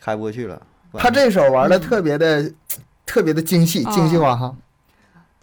[0.00, 0.60] 开不过去了。
[0.94, 2.50] 他这手玩的特别的、
[3.06, 4.54] 特别的精细哦精细化哈。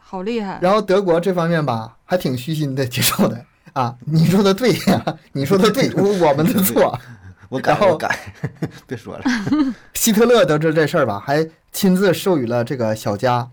[0.02, 0.60] 好厉害！
[0.62, 3.96] 然后德国这方面吧，还挺虚心的接受的啊。
[4.06, 6.98] 你说的对呀、 你说的对，我们的错。
[7.50, 8.18] 我改然后我改，
[8.88, 9.24] 别说了。
[9.94, 13.48] 希特勒得知这事儿吧，还亲自授予了这个小加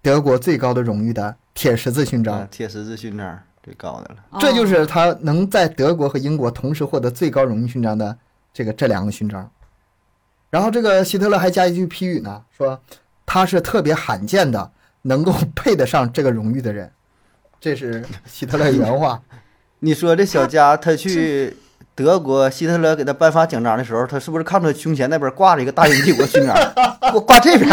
[0.00, 2.48] 德国最高的荣誉的铁十字勋章啊，。
[2.48, 4.16] 铁十字勋章最高的了。
[4.30, 8.16] 哦这就是他能在德国和英国同时获得最高荣誉勋章的
[8.52, 9.50] 这个这两个勋章。
[10.48, 12.80] 然后这个希特勒还加一句批语呢，说
[13.26, 14.70] 他是特别罕见的
[15.02, 16.90] 能够配得上这个荣誉的人，
[17.64, 19.18] 这是希特勒原话。
[19.80, 21.56] 你说这小佳他去
[21.94, 26.54] 德国，希特勒给他颁发奖章的时候，他是不是看到胸前那边挂着一个大英帝国勋章，
[27.00, 27.66] 挂挂这边，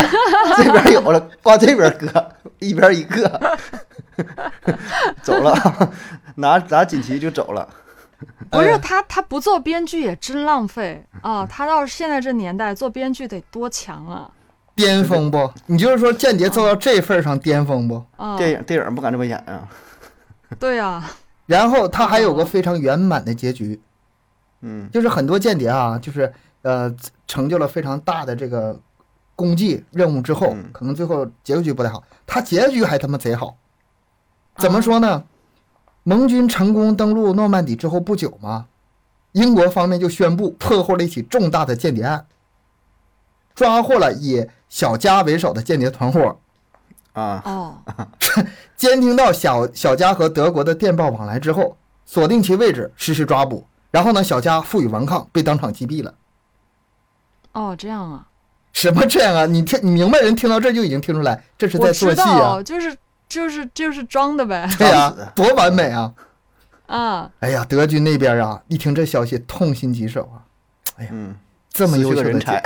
[0.55, 2.25] 这边有了，挂这边搁，
[2.59, 3.57] 一边一个，
[5.21, 5.91] 走了，
[6.35, 7.67] 拿拿锦旗就走了。
[8.49, 11.45] 不是哎他，他不做编剧也真浪费啊！
[11.45, 14.31] 他到现在这年代做编剧得多强啊！
[14.75, 15.51] 巅峰不？
[15.65, 18.03] 你就是说间谍做到这份儿上巅峰不？
[18.17, 19.67] 啊，电影电影不敢这么演啊。
[20.59, 21.03] 对呀、
[21.45, 23.79] 然后他还有个非常圆满的结局，
[24.61, 26.31] 嗯就是很多间谍啊，就是
[26.61, 26.93] 呃
[27.27, 28.79] 成就了非常大的这个
[29.35, 33.57] 功绩任务之后嗯，可能最后结局不太好，他结局还他妈贼好。
[34.57, 35.23] 怎么说呢？
[36.03, 38.65] 盟军成功登陆诺曼底之后不久嘛，
[39.33, 42.25] 英国方面就宣布破获了一起重大的间谍案，
[43.53, 46.39] 抓获了以小佳为首的间谍团伙，
[47.11, 47.77] 啊，哦，
[48.77, 56.13] 监听到小小佳和德国的电报往来之后，锁定其位置，实施抓捕，然后呢，小佳负隅顽抗，被当场击毙了。
[57.51, 58.27] 哦，这样啊，
[58.71, 59.45] 什么这样啊？
[59.45, 62.63] 你听，你明白人听到这就已经听出来这是在做戏啊？
[62.63, 64.65] 就是就是就是装的呗。
[64.77, 66.13] 对呀、多完美啊！
[66.87, 70.47] 啊，哎呀，德军那边啊，一听这消息，痛心疾首啊！
[71.11, 71.35] 嗯，
[71.73, 72.61] 这么优秀的人才，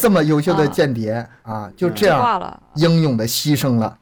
[0.00, 2.60] 这么优秀的啊间谍啊，就嗯这样。
[2.74, 3.98] 英勇的牺牲了，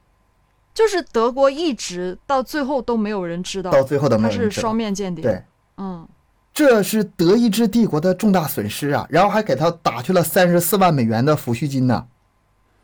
[0.73, 5.23] 就是德国一直到最后都没有人知道到最后都没他是有人知道双面间谍。
[5.23, 5.45] 对，
[5.77, 6.09] 嗯，
[6.55, 9.07] 这是德意志帝国的重大损失啊！
[9.11, 12.07] 然后还给他打去了三十四万美元的抚恤金呢，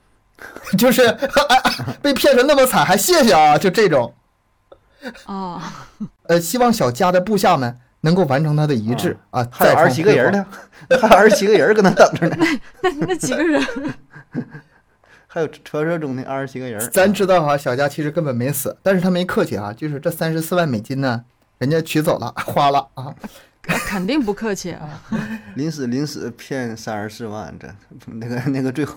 [0.77, 3.57] 就是、哎、被骗成那么惨，还谢谢啊！
[3.57, 4.13] 就这种，
[5.25, 5.89] 啊，
[6.29, 9.47] 呃，希望小佳的部下们能够完成他的遗志啊！
[9.53, 10.47] 还有二十七个人呢，
[11.01, 12.37] 还有二十七个人搁那等着呢，
[12.83, 13.63] 那 那几个人，
[15.27, 16.81] 还有传说中的二十七个人。
[16.91, 21.25] 咱知道哈、小佳其实根本没死，但是他没客气啊，就是这三十四万美金呢，
[21.59, 23.15] 人家取走了，花了啊！
[23.63, 25.03] 肯定不客气啊。
[25.55, 27.69] 临死临死骗三十四万，这
[28.07, 28.97] 那个那个最后，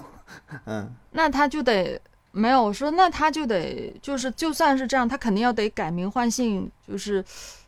[0.66, 2.00] 嗯，那他就得
[2.32, 7.24] 没有我说，那他就得就是就算是这样，他肯定要得改名换姓，就是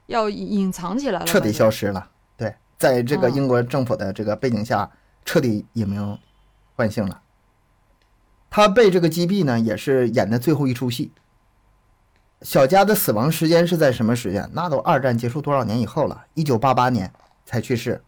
[0.08, 1.88] 要隐藏起来了，彻底消失。
[1.88, 2.10] 了。
[2.38, 4.92] 对，在这个嗯英国政府的这个背景下，
[5.24, 6.18] 彻底隐名
[6.76, 7.22] 换姓了。
[8.50, 11.12] 他被这个击毙呢，也是演的最后一出戏。
[12.42, 14.50] 小佳的死亡时间是在什么时间？
[14.54, 16.26] 那都二战结束多少年以后了？
[16.36, 17.12] 一九八八年
[17.46, 18.04] 才去世。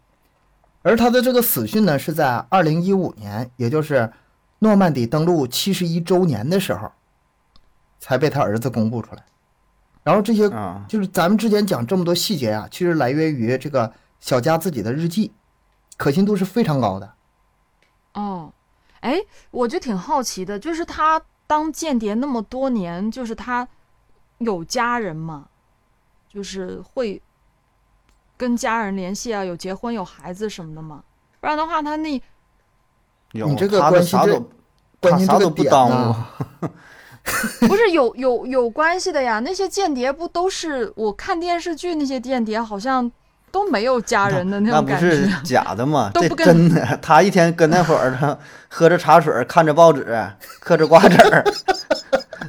[0.83, 4.11] 而他的这个死讯呢，是在二零一五年，也就是
[4.59, 6.91] 诺曼底登陆七十一周年的时候，
[7.99, 9.23] 才被他儿子公布出来。
[10.07, 13.91] 然后这些啊，就是咱们之前讲这么多细节啊，其实来源于这个
[14.21, 15.33] 小佳自己的日记，
[15.97, 17.13] 可信度是非常高的。
[18.13, 18.53] 哦，
[19.01, 19.19] 哎，
[19.51, 23.67] 我就挺好奇的，就是他当间谍那么多年，就是他
[24.37, 25.49] 有家人吗？
[26.29, 27.21] 就是会
[28.37, 31.03] 跟家人联系啊，有结婚有孩子什么的吗？
[31.41, 32.21] 不然的话，他那
[33.33, 34.49] 你这个关系这的啥都
[35.01, 36.27] 关键他啥都不这个点耽误呢，
[37.67, 39.39] 不是有有有关系的呀？
[39.39, 43.11] 那些间谍不都是我看电视剧那些间谍好像
[43.51, 45.11] 都没有家人的那不种感觉。
[45.11, 46.09] 是假的吗？
[46.13, 48.37] 这 都不跟真的，他一天跟那会儿他
[48.69, 50.05] 喝着茶水，看着报纸，
[50.59, 51.43] 嗑着瓜子儿，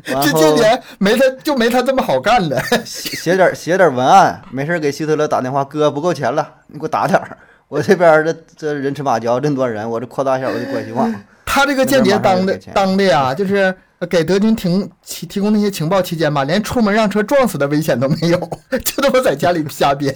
[0.05, 2.61] 这间谍没他就没他这么好干的。
[2.85, 7.37] 写写点写点文案，没事给希特勒打电话，哥不够钱了，你给我打点儿。
[7.69, 11.13] 我这边儿这这人吃马嚼，这么多人，我这扩大一下我的关系网。
[11.45, 13.75] 他这个间谍当的当的呀，就是
[14.07, 18.39] 给德军提提提供那些情报期间吧，连出门让车撞死的危险都没有，
[18.85, 20.15] 就他妈在家里瞎编。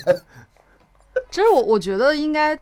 [1.31, 2.59] 其实我我觉得应该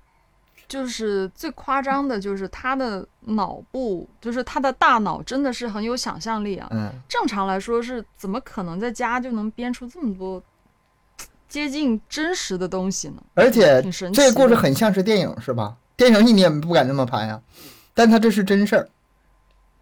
[0.67, 6.69] 就是最夸张的，就是他的脑部，就是他的大脑真的是很有想象力啊。
[6.71, 10.43] 嗯，正常来说是怎么可能在家就能编出这么多
[11.49, 13.23] 接近真实的东西呢？
[13.35, 15.77] 而且这个故事很像是电影，是吧？
[15.97, 17.41] 电影你也不敢这么拍呀，
[17.93, 18.89] 但他这是真事儿。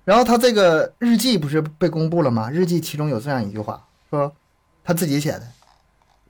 [0.08, 2.48] 然后他这个日记不是被公布了吗？
[2.50, 4.34] 日记其中有这样一句话，说
[4.82, 5.46] 他自己写的，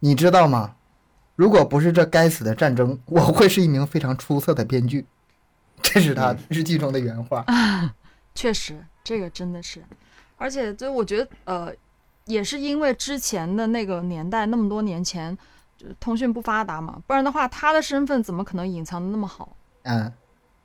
[0.01, 0.75] 你知道吗？
[1.37, 5.07] 如果不是这该死的战争，我会是一名非常出色的编剧。
[5.81, 7.47] 这是他日记中的原话。
[8.35, 9.85] 确实，这个真的是，
[10.39, 11.73] 而且就我觉得，呃，
[12.25, 15.39] 也是因为之前的那个年代，那么多年前，
[15.77, 19.57] 就通讯不发达嘛，不然的话，他的身份怎么可能隐藏的那么好？
[19.85, 20.13] 嗯，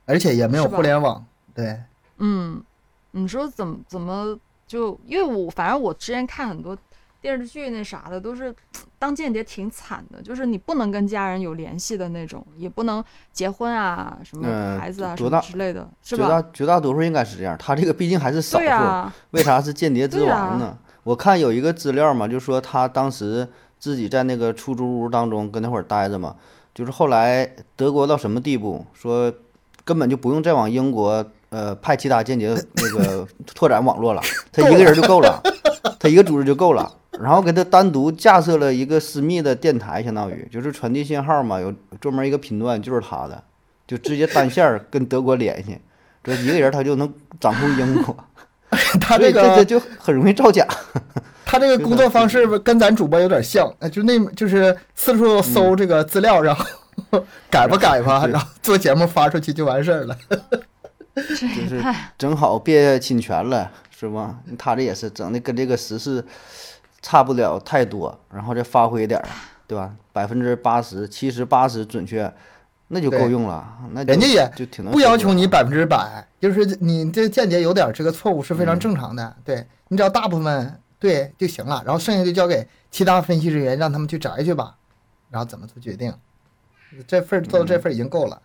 [0.04, 1.24] 而且也没有互联网。
[1.54, 1.80] 对，
[2.18, 2.60] 嗯，
[3.16, 4.98] 你说怎么怎么就？
[5.06, 6.76] 因为我反正我之前看很多
[7.20, 8.54] 电视剧那啥的，都是
[8.98, 16.28] 当间谍挺惨的，就是你不能跟家人有联系的那种，也不能结婚啊，什么嗯孩子啊、什么之类的，是绝？
[16.28, 19.12] 大绝大多数应该是这样，他这个毕竟还是少数。
[19.30, 20.76] 为啥是间谍之王呢？
[21.04, 23.46] 我看有一个资料嘛，就说他当时
[23.78, 26.34] 自己在那个出租屋当中跟那会儿待着嘛，
[26.74, 29.32] 就是后来德国到什么地步，说
[29.84, 31.24] 根本就不用再往英国
[31.54, 33.24] 呃派其他间谍那个
[33.54, 35.40] 拓展网络了，他一个人就够了，
[36.00, 36.92] 他一个组织就够了。
[37.20, 43.40] 然后给他单独架设了一个私密的电台，相当于就是传递信号嘛，有专门一个频段就是他的，
[43.86, 45.78] 就直接单线儿跟德国联系，
[46.24, 48.16] 这一个人他就能掌控英国。
[49.00, 50.66] 他这个就很容易造假。
[51.46, 56.64] 他这个工作方式跟咱主播有点像，呃就那就是四处搜这个资料，然后
[57.48, 60.16] 改吧改吧，然后做节目发出去就完事儿了。
[61.14, 64.40] 这就是也太正好别侵权了，是吧？
[64.58, 66.24] 他这也是整的跟这个时事
[67.00, 69.26] 差不了太多，然后再发挥点儿，
[69.66, 69.94] 对吧？
[70.12, 72.32] 百分之八十、七十、八十准确，
[72.88, 73.78] 那就够用了。
[73.92, 84.76] 那人家也就挺能不要求你百分之百，就是你这间接有点这个错误是非常正常的，对你只要大部分对就行了，然后剩下就交给其他分析人员让他们去摘去吧，
[85.30, 86.12] 然后怎么做决定。
[87.06, 88.40] 这份做到这份已经够了。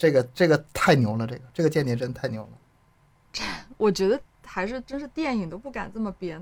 [0.00, 3.44] 这个这个太牛了，这个这个间谍真太牛了。
[3.76, 6.40] 我觉得还是真是电影都不敢这么编，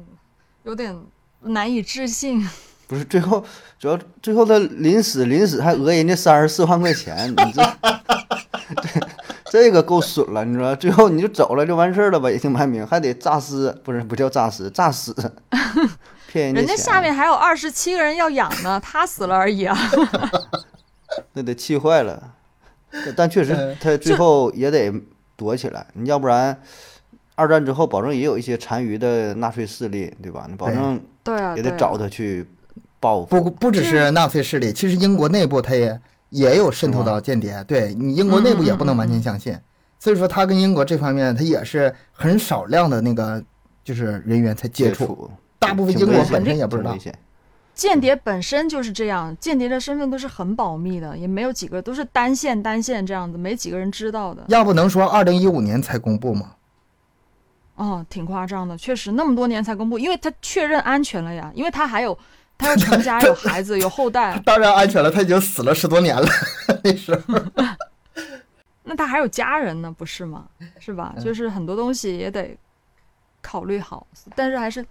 [0.62, 0.96] 有点
[1.40, 2.48] 难以置信。
[2.86, 3.44] 不是最后，
[3.76, 7.62] 主要最后他临死临死还讹人家三十四万块钱，你这
[8.86, 9.00] 这
[9.50, 15.12] 这个够损了，你说最后你就走了就完事儿了吧，也挺卖名，还得诈尸，不是不叫诈尸，诈死，
[16.28, 19.76] 骗人钱，人家下面还有二十七个人要养呢，他死了而已啊。
[21.32, 22.36] 那得气坏了。
[23.16, 24.92] 但确实嗯他最后也得
[25.36, 26.56] 躲起来，你要不然
[27.34, 30.46] 二战之后保证也有一些残余的纳粹势力，对吧？
[30.48, 31.00] 你保证
[31.56, 32.46] 也得找他去
[32.98, 33.40] 报复。
[33.40, 37.62] 不不只是纳粹势力，其实英国内部他也也有渗透到间谍。
[37.64, 39.56] 对你英国内部也不能完全相信，
[39.98, 43.42] 所以说他跟英国这方面他也是很少量的那个
[43.84, 46.96] 就是人员才接触，大部分英国本身也不知道。
[47.78, 54.44] 间谍本身就是这样，间谍的身份都是很保密的，也没有几个都是单线单线这样子，没几个人知道的。
[54.48, 56.56] 要不能说二零一五年才公布吗？
[57.76, 62.18] 哦，挺夸张的，确实那么多年才公布，因为他确认安全了呀，因为他还有
[62.58, 66.28] 他要成家有孩子有后代， 当然安全了，他已经死了十多年了，
[66.82, 67.40] 那时候。
[68.82, 70.46] 那他还有家人呢，不是吗？
[70.80, 71.12] 是吧？
[71.16, 72.58] 嗯就是很多东西也得
[73.40, 74.04] 考虑好，
[74.34, 74.84] 但是还是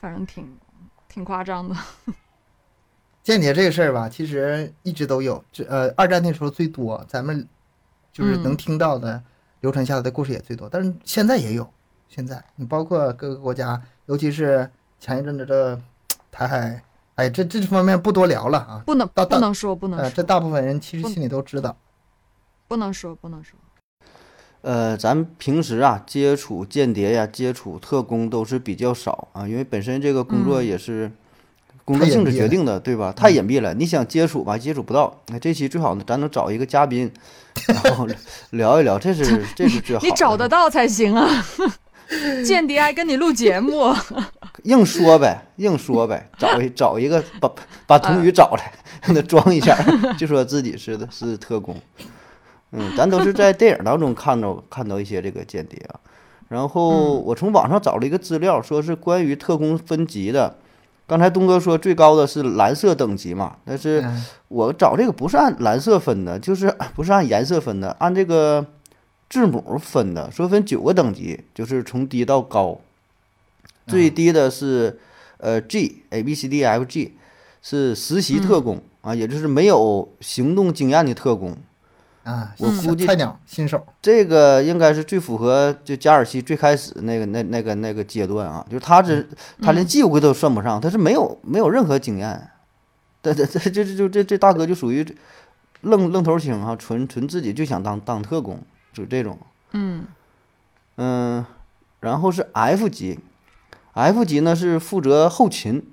[0.00, 0.46] 反正挺
[1.16, 1.74] 挺夸张的。
[3.22, 7.48] 间谍这个事儿吧，其实一直都有，这呃，二战那时候最多，咱们
[8.12, 9.22] 就是能嗯听到的、
[9.60, 11.66] 流传下来的故事也最多，但是现在也有。
[12.06, 15.80] 现在你包括各个国家，尤其是前一阵子的
[16.30, 18.82] 台海，哎，这这方面不多聊了啊。
[18.84, 21.74] 不能不能说不能呃，说这大部分人其实心里都知道。
[22.68, 23.58] 不能说不能说。
[24.66, 31.08] 呃，咱平时啊接触间谍呀、接触特工都是比较少啊，因为本身这个工作嗯也是
[31.84, 33.12] 工作性质决定的，对吧？
[33.12, 35.22] 太隐蔽了，你想接触吧，接触不到。
[35.28, 37.08] 那这期最好呢，咱能找一个嘉宾，
[37.68, 38.08] 然后
[38.50, 40.08] 聊一聊，这是这是最好的。
[40.08, 41.46] 你找得到才行啊！
[42.44, 43.94] 间谍还跟你录节目，
[44.64, 47.48] 硬说呗，硬说呗，找一找一个把
[47.86, 49.78] 把童宇找来，让他装一下，
[50.18, 51.80] 就说自己是的是特工。
[52.78, 55.98] 嗯，咱都是在电影当中看到看到一些这个间谍啊。
[56.48, 60.56] 然后我从网上找了一个资料，说是关于特工分级的。
[61.06, 68.66] 刚才东哥说最高的是蓝色等级嘛，但是嗯我找这个不是按蓝色分的，就是 不是按颜色分的，按这个
[69.30, 72.78] 字母分的，说分九个等级，就是从低到高。
[73.86, 74.98] 最低的是
[75.38, 77.14] 呃 G A B C D F G，
[77.62, 81.56] 是实习特工、啊，也就是没有行动经验的特工。
[82.26, 89.24] 啊，我估计菜鸟新手，这个应该是最符合就加尔西最开始那个那那个那个阶段啊，就是他这
[89.62, 92.50] 他连纪委都算不上，他是没有没有任何经验。
[93.22, 95.06] 这这这这就这这大哥就属于
[95.82, 98.60] 愣愣头青啊，纯纯自己就想当当特工，
[98.92, 99.38] 就这种。
[99.70, 100.06] 嗯
[100.96, 101.46] 嗯，
[102.00, 103.20] 然后是 F 级
[103.92, 105.86] ，F 级呢是负责后勤，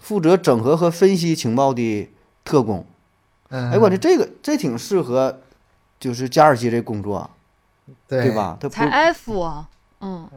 [0.00, 2.10] 负责整合和分析情报的
[2.44, 2.84] 特工。
[3.50, 5.42] 嗯，哎，我这这个这挺适合，
[5.98, 7.28] 就是加尔基这工作，
[8.08, 8.34] 对对？
[8.34, 8.58] 吧？
[8.70, 9.68] 才 F 啊，
[10.00, 10.28] 嗯，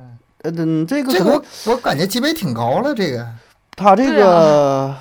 [0.42, 3.28] 呃，嗯，这个这个可能我我感觉级别挺高了，这个
[3.76, 4.96] 他这个，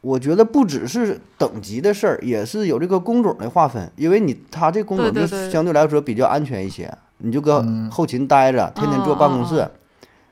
[0.00, 9.70] 我觉得不只是等级的事儿，也是有这个工种的划分，因为你他这工种就相对来说比较安全一些，你就搁嗯后勤待着，天天坐办公室，嗯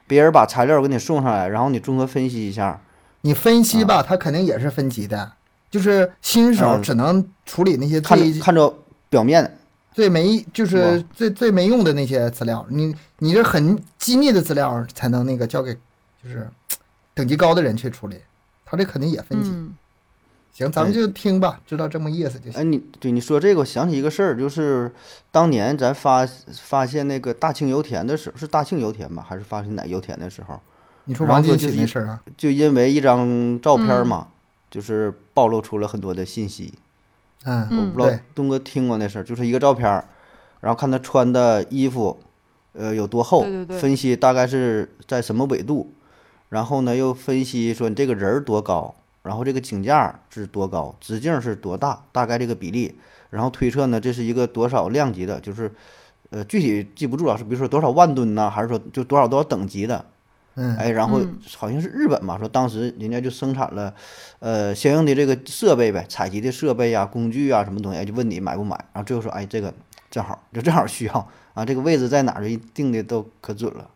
[0.06, 2.78] 别人把材料给你送上来，然后你综合分析一下。
[3.22, 5.32] 你分析吧，他肯定也是分级的，
[5.70, 8.74] 就是新手嗯只能处理那些看最着看着
[9.08, 9.58] 表面，
[9.92, 15.74] 最没就是最最没用的那些资料，你你这很机密的资料才能那个交给
[16.22, 16.48] 就是
[17.14, 18.16] 等级高的人去处理，
[18.64, 19.50] 他这肯定也分级。
[19.50, 19.74] 嗯
[20.54, 22.72] 行，咱们就听吧，知道这么意思就行哎，行。
[22.72, 24.92] 你对你说这个，我想起一个事儿，就是
[25.30, 30.60] 当年咱发发现那个大庆油田的时候，是大庆油田吧，还是发现哪油田的时候？
[31.04, 34.28] 你说王金喜就是那事儿啊，就因为一张照片嗯嘛，
[34.70, 36.74] 就是暴露出了很多的信息。
[37.44, 40.04] 嗯嗯我不知道东哥听过那事儿，就是一个照片儿，
[40.60, 42.20] 然后看他穿的衣服，
[42.72, 43.78] 呃，有多厚，对对对。
[43.78, 45.92] 分析大概是在什么纬度，
[46.48, 52.94] 然后呢又分析说你这个人儿多高，然后这个井架是多高，直径是多大，大概这个比例，
[53.30, 55.70] 然后推测呢这是一个多少量级的，就是
[56.30, 60.04] 呃具体记不住了，是比如说多少万吨呐，还是说就多少多少等级的，
[60.54, 63.92] 嗯哎，然后嗯好像是日本嘛，说当时人家就生产了，
[64.38, 69.72] 呃，相应的这个设备呗，采集的设备啊、工具啊什么东西，哎就问你买不买，然后最后说，哎，这个
[70.10, 73.80] 正好就正好需要啊，这个位置在哪儿，就定的都可准了。
[73.80, 73.88] 啊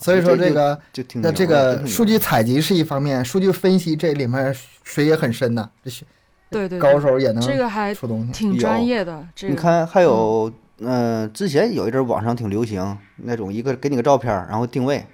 [0.00, 5.68] 所以说这个就挺那这个数据采集是一方面，数据分析这里面水也很深呐。
[5.82, 6.06] 这些
[6.50, 8.32] 对对对高手也能这个还出东西。
[8.32, 9.26] 挺专业的。
[9.34, 15.04] 这个你看，还有，嗯、之前有一阵儿网上挺流行那种一个给你个照片儿，然后定位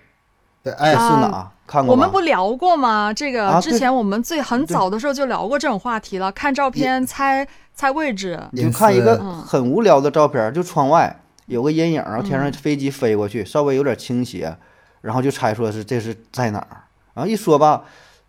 [0.65, 1.51] 对，这哎是，啊哪？
[1.67, 2.11] 看过我们？
[2.11, 3.13] 不聊过吗？
[3.13, 8.41] 这个、之前我们最很早的时候就聊过这种话题了，看照片猜猜位置。
[8.53, 14.57] 你就看一个很无聊的照片儿，就窗外有个阴影儿，然后天上嗯飞机飞过去，稍微有点倾斜，
[15.03, 16.85] 然后就猜说是这是在哪儿。
[17.13, 17.85] 然后一说吧，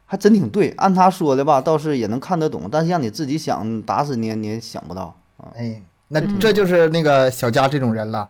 [0.05, 5.15] 还真挺对，按他说的吧，倒是也能看得懂，但是让你自己想，打死你也你也想不到。
[5.57, 8.29] 哎，那嗯这就是那个小佳这种人了，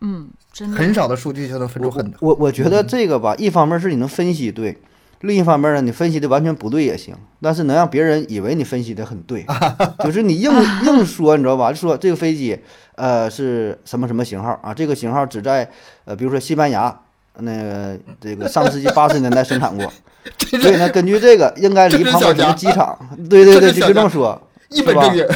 [0.00, 2.16] 嗯，真的很少的数据就能分出我很多。
[2.20, 4.76] 我我觉得这个吧，一方面是你能分析对，
[5.22, 9.44] 另一方面呢，你分析的完全不对也行，但是能让别人以为你分析的很对，
[10.04, 10.50] 就是你硬
[10.86, 11.70] 硬说，你知道吧？
[11.70, 12.58] 就说这个飞机
[12.94, 14.72] 呃是什么什么型号啊？
[14.72, 15.68] 这个型号只在
[16.04, 16.96] 呃比如说西班牙
[17.40, 19.92] 那个这个上世纪八十年代生产过，
[20.60, 22.96] 所以呢，根据这个应该离旁边什么机场，
[23.28, 24.40] 对对对，就这么说。
[24.70, 25.26] 一本正经，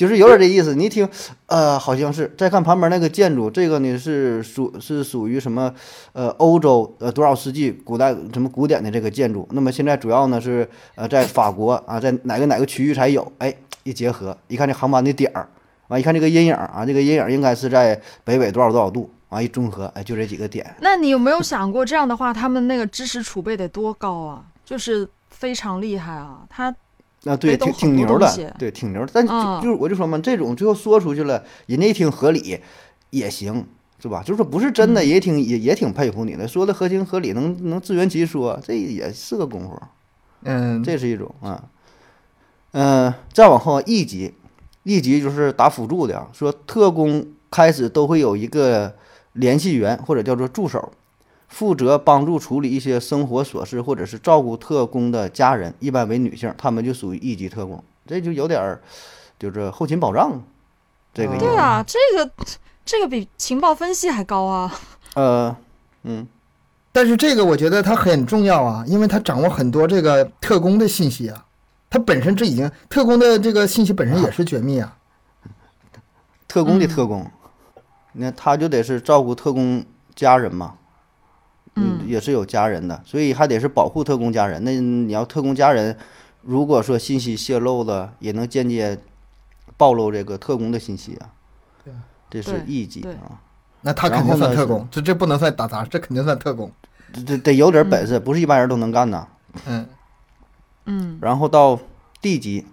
[0.00, 0.74] 就是有点这意思。
[0.74, 1.06] 你听，
[1.44, 2.34] 呃，好像是。
[2.38, 5.70] 再看旁边那个建筑，这个呢是属是属于什么？
[6.14, 9.46] 呃，欧洲呃多少世纪古代什么古典的这个建筑。
[9.50, 13.30] 那么现在主要呢是呃在法国啊，在哪个哪个区域才有？
[13.36, 15.46] 哎，一结合，一看这航班的点儿，
[15.88, 19.10] 完一看这个阴影啊，这个阴影应该是在北纬多少多少度。
[19.28, 20.74] 完一综合，哎，就这几个点。
[20.80, 24.44] 那你有没有想过，这样的话，他们那个知识储备得多高啊？
[24.64, 26.40] 就是非常厉害啊！
[26.48, 26.74] 他
[27.24, 29.10] 啊，对，挺挺牛的，对，挺牛的。
[29.12, 32.58] 但就嗯就是我就说嘛，这种最后说出去了，人家一听合理
[33.10, 33.66] 也行，
[33.98, 34.22] 是吧？
[34.24, 39.78] 就是说不是真的，嗯也挺也也挺佩服你的，说的合情合理，能能自圆其说，这也是个功夫，
[40.44, 41.64] 嗯，这是一种啊。
[42.72, 44.32] 嗯、再往后一级，
[44.84, 48.94] 一级就是打辅助的啊，说特工开始都会有一个
[49.32, 50.92] 联系员或者叫做助手，
[51.50, 58.80] 负责帮助处理一些生活琐事或者是照顾特工的家人，一般为女性，她们就属于一级特工，这就有点儿
[59.38, 60.40] 就是后勤保障
[61.12, 61.44] 这个意思。
[61.44, 62.30] 对啊，这个
[62.84, 64.72] 这个比情报分析还高啊！
[65.14, 65.54] 呃，
[66.04, 66.26] 嗯，
[66.92, 71.44] 但是这个我觉得它很重要啊，因为它掌握很多这个特工的信息啊，
[71.90, 74.96] 它本身这已经特工的这个信息本身也是绝密啊。
[76.46, 77.30] 特工的嗯特工，
[78.12, 79.84] 那他就得是照顾特工
[80.16, 80.74] 家人嘛，
[81.76, 84.62] 嗯也是有家人的，所以还得是保护特工家人。
[84.64, 85.96] 那你要特工家人，
[86.42, 88.98] 如果说信息泄露了，也能间接
[89.76, 91.30] 暴露这个特工的信息啊。
[91.84, 91.92] 对
[92.30, 93.38] 这是对一级啊，
[93.82, 96.70] 那他肯定算特工，这这不能算打杂，这肯定算特工。
[97.12, 99.26] 这这得有点本事，不是一般人都能干呐。
[99.66, 99.86] 嗯，
[100.84, 101.78] 嗯然后到
[102.20, 102.66] D 级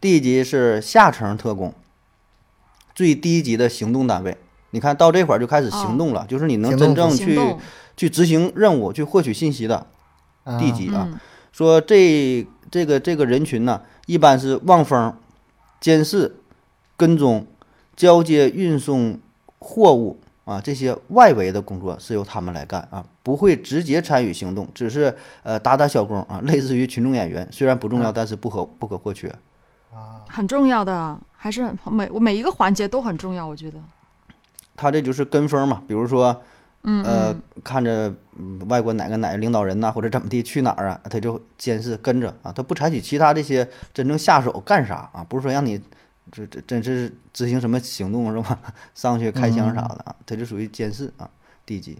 [0.00, 1.72] ，D 级是下层特工，
[2.94, 4.36] 最低级的行动单位。
[4.70, 7.60] 你看到这会儿就开始行动了，就是你能真正去行动
[7.96, 9.86] 去执行任务、去获取信息的
[10.44, 11.08] 啊 D 级啊。
[11.10, 11.20] 嗯
[11.54, 15.16] 说这这个这个人群呢，一般是望风、
[15.80, 16.34] 监视、
[16.96, 17.46] 跟踪、
[17.94, 19.20] 交接、运送
[19.60, 29.32] 货物啊这些外围的工作是由他们来干啊，不会直接参与行动，只是呃打打小工啊， 类似于群众演员，虽然不重要，啊但是不可不可或缺。
[30.28, 33.78] 很重要的，还是很每我每一个环节都很重要，我觉得。
[34.74, 36.42] 他这就是跟风嘛，比如说
[36.84, 45.80] 嗯呃嗯，看着嗯外国哪个哪个领导人呐、或者怎么地去哪儿啊，他就监视跟着啊，他不采取其他这些真正下手干啥啊，不是说让你
[46.30, 48.60] 这这真是执行什么行动是吧？
[48.94, 51.30] 上去开枪啥的啊，他就属于监视啊，
[51.64, 51.98] 低级。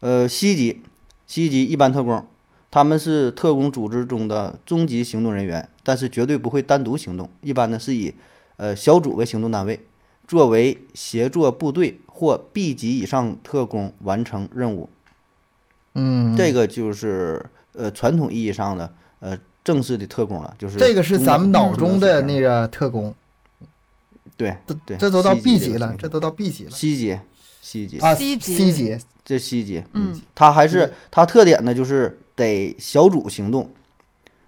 [0.00, 0.82] 呃，西级，
[1.26, 2.26] 西级一般特工，
[2.70, 8.14] 他们是特工组织中的中级行动人员，但是绝对不会单独行动，一般呢是以
[8.56, 9.80] 呃小组为行动单位，
[10.26, 14.88] 作为协作部队或 B 级以上特工完成任务。
[15.92, 17.44] 嗯，这个就是
[17.74, 18.90] 呃传统意义上的
[19.20, 23.14] 呃正式的特工了，就是这个是咱们脑中的那那个特工，
[24.36, 24.56] 对
[24.86, 27.18] 对，这都到 B 级级了，这这都到 B 级了 C 级
[27.60, 33.70] ，C 级啊 C 级 C 级，这 C 级，嗯，它还是它特点呢，就是得小组行动，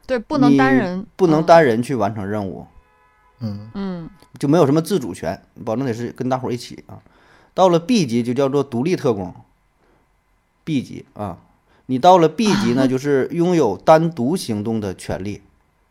[0.06, 2.66] 对，不能单人，不能嗯单人去完成任务，
[3.40, 7.00] 嗯嗯就没有什么自主权，保证得是跟大伙儿一起啊。
[7.58, 9.34] 到了 B 级就叫做独立特工
[10.62, 11.38] ，B 级啊，
[11.86, 15.42] 你到了 B 级呢， 就是拥有单独行动的权利，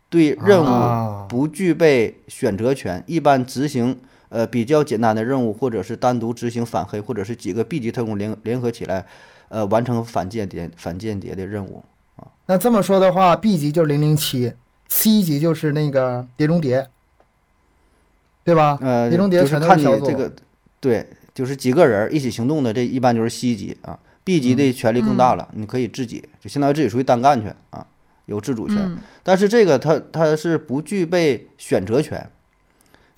[0.08, 4.00] 对任务啊不具备选择权，一般执行
[4.30, 9.04] 呃比较简单的任务，或者是单独执行反黑，或者是几个 B 级特工联联合起来，
[9.50, 11.84] 呃完成反间谍反间谍的任务
[12.16, 12.28] 啊。
[12.46, 14.54] 那这么说的话，B 级就是零零七
[14.88, 16.88] ，C 级就是那个碟中谍，
[18.42, 18.78] 对吧？
[18.80, 20.32] 呃，碟中谍全都是小组这个，
[20.80, 21.06] 对，
[21.38, 23.96] 就是几个人一起行动的，这一般就是 C 级啊。
[24.24, 27.86] B 级的权力更大了，你可以自己，就相当于自己属于单干去啊。
[28.26, 28.76] 有自主权。
[28.80, 32.28] 嗯但是这个它它是不具备选择权，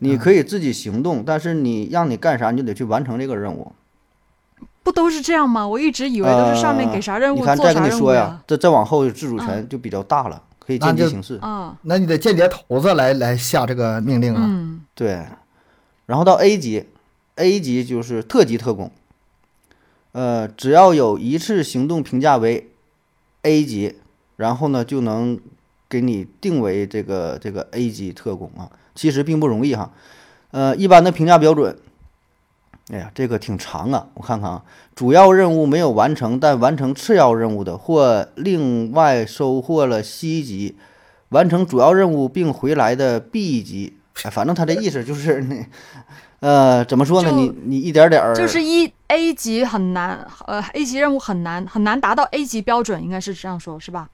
[0.01, 3.73] 你可以自己行动，但是你让你干啥，你就得去完成这个任务。
[4.83, 5.67] 不都是这样吗？
[5.67, 11.39] 我一直以为都是上面给啥任务、呃你看再跟你说呀这再往后自主权就比较大了，可以那就见机行事。
[11.41, 14.43] 啊，那你得间谍头子来来下这个命令啊。
[14.45, 15.25] 嗯对，
[16.05, 16.85] 然后到 A 级
[17.41, 18.93] ，A 级就是特级特工，
[20.13, 22.69] 呃，只要有一次行动评价为
[23.43, 23.97] A 级，
[24.37, 25.41] 然后呢就能
[25.89, 29.93] 给你定为这个这个 A 级特工啊，其实并不容易哈。
[30.51, 31.79] 呃，一般的评价标准，
[32.93, 34.65] 哎呀，这个挺长啊，我看看啊，
[34.95, 40.77] 主要任务没有完成，但完成次要任务的，或另外收获了 C 级，
[41.31, 45.65] 完成主要任务并回来的 B 级，哎，反正他这意思就是那，
[46.41, 47.31] 呃，怎么说呢？
[47.31, 54.09] 你你一点点儿就是一 A 级很难，呃，A 级任务很难，很难达到 A 级标准，应该是这样说，是吧？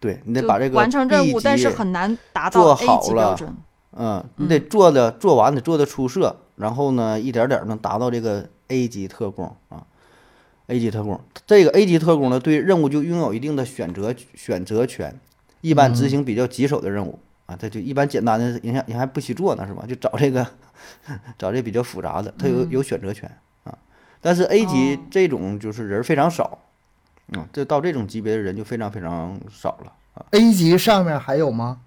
[0.00, 3.54] 对你得把这个完成任务，但是很难达到 A 级标准。
[3.96, 9.84] 嗯，你得做的做完得做的出色，然后呢，一点点儿能达到这个 A 级特工啊
[10.66, 11.18] ，A 级特工。
[11.46, 15.18] 这个 A 级特工呢，对任务就拥有一定的选择选择权，
[15.60, 19.84] 一般执行比较棘手的任务、啊，这就一般简单的人家人还不许做呢，是吧？
[19.86, 20.46] 就找这个
[21.38, 23.30] 找这比较复杂的，他有有选择权
[23.64, 23.76] 啊。
[24.20, 26.58] 但是 A 级哦这种就是人非常少，
[27.32, 30.24] 嗯，这到这种级别的人就非常非常少了啊。
[30.30, 31.80] A 级上面还有吗？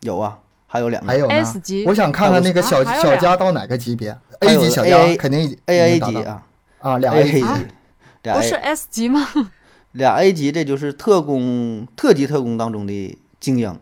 [0.00, 6.46] 有啊，还有两个还有 S 级我想看看那个小小家到哪个级别？A 级小家肯定 A A 级啊
[6.80, 7.66] 啊，俩 A A 级
[8.22, 9.26] 不是 S 级吗？
[9.92, 13.78] 俩 A 级，这就是特工特级特工当中的精英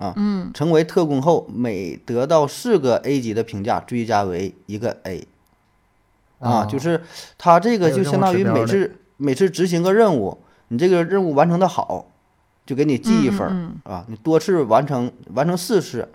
[0.00, 0.12] 啊。
[0.16, 5.28] 嗯，成为特工后，每得到四个 A 级的评价，追加为一个 A
[6.40, 7.02] 啊，就是
[7.36, 10.38] 他这个就相当于每次每次执行个任务，
[10.68, 12.06] 你这个任务完成的好，
[12.64, 14.06] 就给你记一分儿、嗯啊。
[14.08, 16.08] 你多次完成完成四次，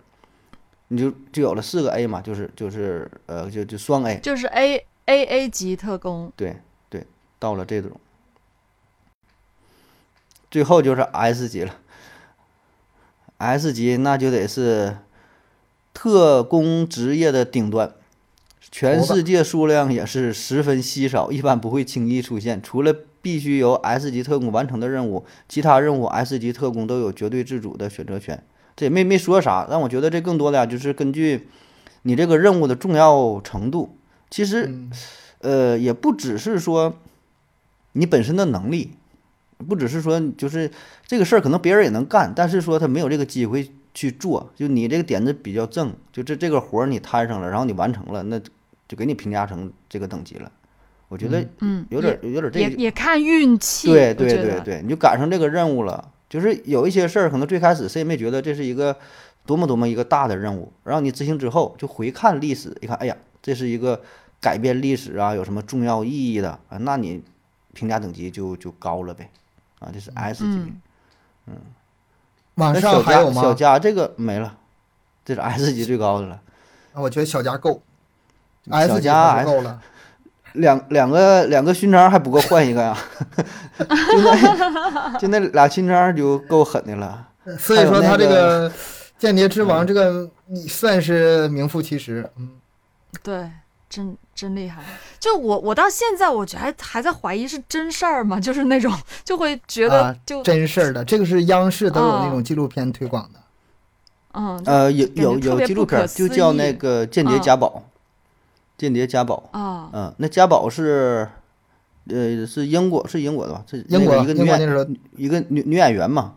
[0.88, 4.18] 你就就有了四个 A 嘛，就是就是呃就就双 A。
[4.18, 6.32] 就是 A A A 级特工。
[6.34, 6.56] 对
[6.88, 7.06] 对，
[7.38, 7.92] 到了这种，
[10.50, 11.72] 最后就是 S 级了。
[13.38, 14.96] S 级那就得是
[15.92, 17.92] 特工职业的顶端，
[18.70, 22.62] 全世界数量也是十分稀少，一般不会轻易出现。
[22.62, 28.42] 除了必须由 S 级特工完成的任务，其他任务 S 级特工都有绝对自主的选择权。
[28.76, 31.48] 这也没没说啥，但我觉得这更多的呀，就是根据
[32.02, 33.96] 你这个任务的重要程度。
[34.30, 34.90] 其实嗯
[35.40, 36.94] 呃，也不只是说
[37.92, 38.92] 你本身的能力，
[39.58, 40.70] 不只是说就是
[41.06, 48.38] 这个事儿可能别人也能干，但是说他没有这个机会去做，就你这个点子比较正，就这这个活儿你摊上了，然后你完成了，那
[48.88, 50.50] 就给你评价成这个等级了。
[51.08, 53.88] 我觉得嗯，有点有点这个，也也看运气。
[53.88, 56.12] 对对对对，你就赶上这个任务了。
[56.28, 58.96] 就是有一些事儿，可能最开始谁也没觉得这是一个
[59.46, 64.02] 多么多么一个大的任务，然后你执行之后，就回看历史，一看，哎呀，这是一个
[64.40, 67.22] 改变历史啊，有什么重要意义的啊，那你
[67.72, 69.30] 评价等级就就高了呗，
[69.86, 70.72] 啊，这是 S 级。
[71.46, 71.54] 嗯，
[72.56, 73.40] 往那小家上还有吗？
[73.40, 74.56] 小家这个没了，
[75.24, 76.40] 这是 S 级最高的了，
[76.92, 77.80] 啊我觉得小家够
[78.68, 79.80] 小，S 级家够了。
[80.54, 82.96] 两两个两个勋章还不够换一个呀，
[83.78, 87.28] 就那就那俩勋章就够狠的了。
[87.58, 88.72] 所以说他这个
[89.18, 92.28] 间谍之王这个你算是名副其实。
[92.36, 92.52] 嗯，
[93.22, 93.50] 对，
[93.90, 94.80] 真真厉害。
[95.18, 98.38] 就我我到现在，我觉得还还在怀疑是真事儿吗？
[98.38, 98.92] 就是那种
[99.24, 103.40] 就会觉得啊就、真事儿的，这个是央视都有那哦种纪录片推广的。
[104.38, 107.82] 嗯呃，有有有纪录片就叫那个《间谍嗯家宝》，
[108.80, 109.48] 间谍家宝。
[109.52, 111.26] 啊嗯，那家宝是，
[112.10, 113.64] 呃，是英国是英国的吧？
[113.66, 116.34] 是英国一个女演一个女女演员嘛，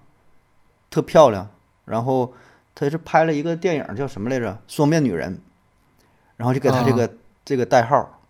[0.89, 1.49] 特漂亮。
[1.83, 2.33] 然后
[2.73, 5.35] 她是拍了一个电影叫什么来着，《双面女人》，
[6.37, 7.13] 然后就给她这啊个、
[7.49, 8.21] 这个代号，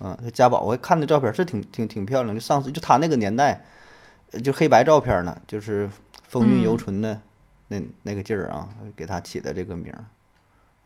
[0.00, 2.40] 嗯，这家宝，我看那照片是挺挺挺漂亮的。
[2.40, 3.64] 上次就他那个年代，
[4.32, 5.88] 呃就黑白照片呢，就是
[6.26, 7.20] 风韵犹嗯存的
[7.68, 10.02] 那、那个劲儿啊，给他起的这个名儿。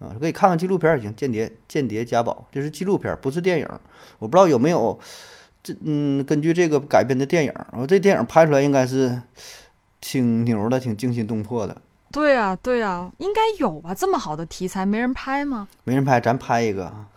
[0.00, 3.80] 啊，可以看看纪录片儿也行，《间谍间谍家宝》这是纪录片儿，不是电影儿。
[4.18, 5.00] 我不知道有没有
[5.62, 9.22] 这嗯，根据这个改编的电影儿，我这电影儿拍出来应该是
[10.02, 11.80] 挺牛的，挺惊心动魄的。
[12.12, 13.94] 对啊对啊，应该有吧？
[13.94, 15.66] 这么好的题材没人拍吗？
[15.84, 17.08] 没人拍，咱拍一个啊。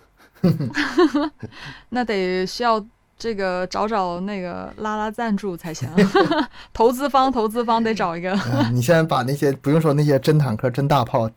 [1.90, 2.84] 那得需要
[3.18, 5.88] 这个找找那个拉拉赞助才行，
[6.74, 8.32] 投资方投资方得找一个。
[8.52, 11.30] 嗯，你现在把那些不用说那些真坦克、真大炮，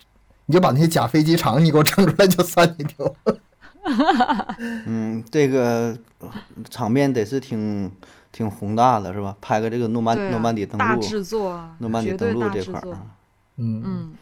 [0.47, 3.17] 你就把那些假飞机场你给我整出来，就算你牛。
[4.87, 6.29] 嗯，这个呃
[6.71, 7.91] 场面得是挺
[8.33, 9.37] 挺宏大的是吧？
[9.43, 13.03] 拍个这个诺曼啊诺曼底登陆，大制作啊，诺曼底登陆这块儿啊。。
[13.57, 14.13] 嗯嗯，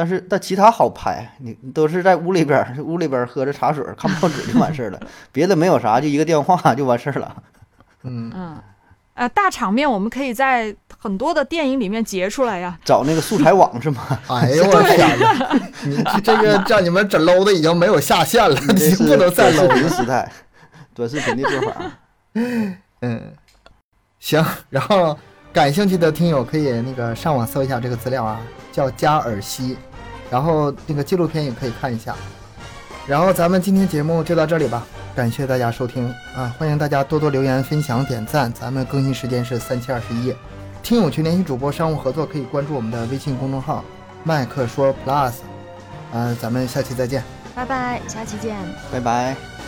[0.00, 4.98] 但是但其他好拍，你你都是在屋里边儿， 屋里边儿喝着茶水儿看报纸就完事儿了，
[5.30, 7.36] 别的没有啥，就一个电话就完事儿了。
[8.04, 8.56] 嗯，嗯，
[9.12, 12.78] 呃，大场面我们可以在很多的电影里面截出来呀。
[12.82, 14.06] 找那个素材网是吗？
[14.28, 15.60] 哎呦我天哪！
[15.84, 19.88] 你这这个让你们整 low 的已经没有下限了，这已经不能是再短视 low 了。
[19.90, 20.32] 时代，
[20.94, 21.74] 短视频的做法。
[23.02, 23.22] 嗯，
[24.18, 25.14] 行，然后
[25.52, 28.40] 感兴趣的听友可以那个上网搜一下这个资料啊，
[28.72, 29.76] 叫加尔西，
[30.30, 32.14] 然后那个纪录片也可以看一下。
[33.06, 38.52] 然后咱们今天节目就到这里吧，感谢大家收听啊，欢迎大家多多留言、分享、点赞。
[38.52, 40.32] 咱们更新时间是三七二十一，
[40.82, 43.84] 听友群联系主播商务合作可以关注我们的微信公众号
[44.22, 45.32] 麦克说 Plus，
[46.12, 47.24] 呃，咱们下期再见。
[47.54, 48.56] 拜拜，下期见。
[48.92, 49.59] 拜拜。